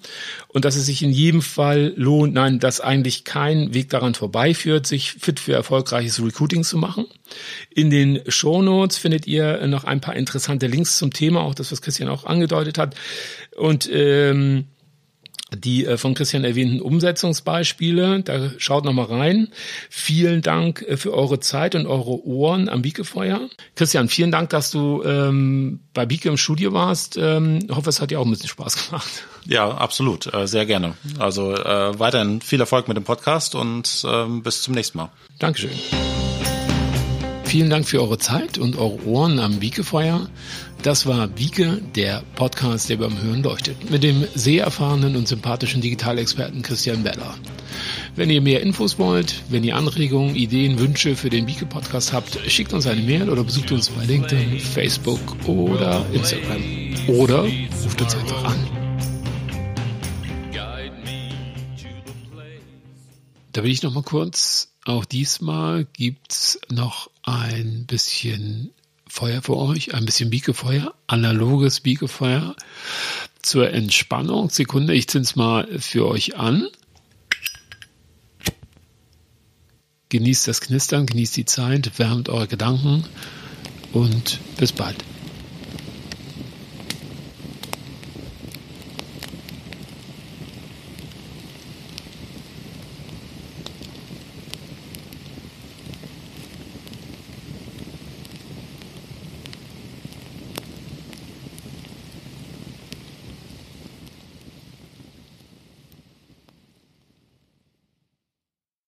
[0.46, 4.86] und dass es sich in jedem Fall lohnt, nein, dass eigentlich kein Weg daran vorbeiführt,
[4.86, 7.06] sich fit für erfolgreiches Recruiting zu machen.
[7.68, 11.72] In den Show Notes findet ihr noch ein paar interessante Links zum Thema, auch das,
[11.72, 12.94] was Christian auch angedeutet hat.
[13.56, 14.66] Und ähm,
[15.56, 18.22] die äh, von Christian erwähnten Umsetzungsbeispiele.
[18.22, 19.48] Da schaut noch mal rein.
[19.90, 23.48] Vielen Dank äh, für eure Zeit und eure Ohren am Biekefeuer.
[23.76, 27.16] Christian, vielen Dank, dass du ähm, bei Bieke im Studio warst.
[27.16, 29.24] Ähm, hoffe, es hat dir auch ein bisschen Spaß gemacht.
[29.46, 30.32] Ja, absolut.
[30.32, 30.94] Äh, sehr gerne.
[31.18, 35.10] Also äh, weiterhin viel Erfolg mit dem Podcast und ähm, bis zum nächsten Mal.
[35.38, 35.70] Dankeschön.
[37.44, 40.28] Vielen Dank für eure Zeit und eure Ohren am Wiegefeuer.
[40.84, 45.80] Das war Wiege, der Podcast, der beim Hören leuchtet, mit dem sehr erfahrenen und sympathischen
[45.80, 47.34] Digitalexperten Christian Beller.
[48.16, 52.38] Wenn ihr mehr Infos wollt, wenn ihr Anregungen, Ideen, Wünsche für den Wiege Podcast habt,
[52.48, 56.62] schickt uns eine Mail oder besucht uns bei LinkedIn, Facebook oder Instagram.
[57.06, 58.68] Oder ruft uns einfach an.
[63.52, 68.74] Da will ich noch mal kurz auch diesmal gibt's noch ein bisschen
[69.14, 72.56] Feuer für euch, ein bisschen Biegefeuer, analoges Biegefeuer
[73.42, 74.50] zur Entspannung.
[74.50, 76.66] Sekunde, ich zünd's mal für euch an.
[80.08, 83.04] Genießt das Knistern, genießt die Zeit, wärmt eure Gedanken
[83.92, 84.96] und bis bald.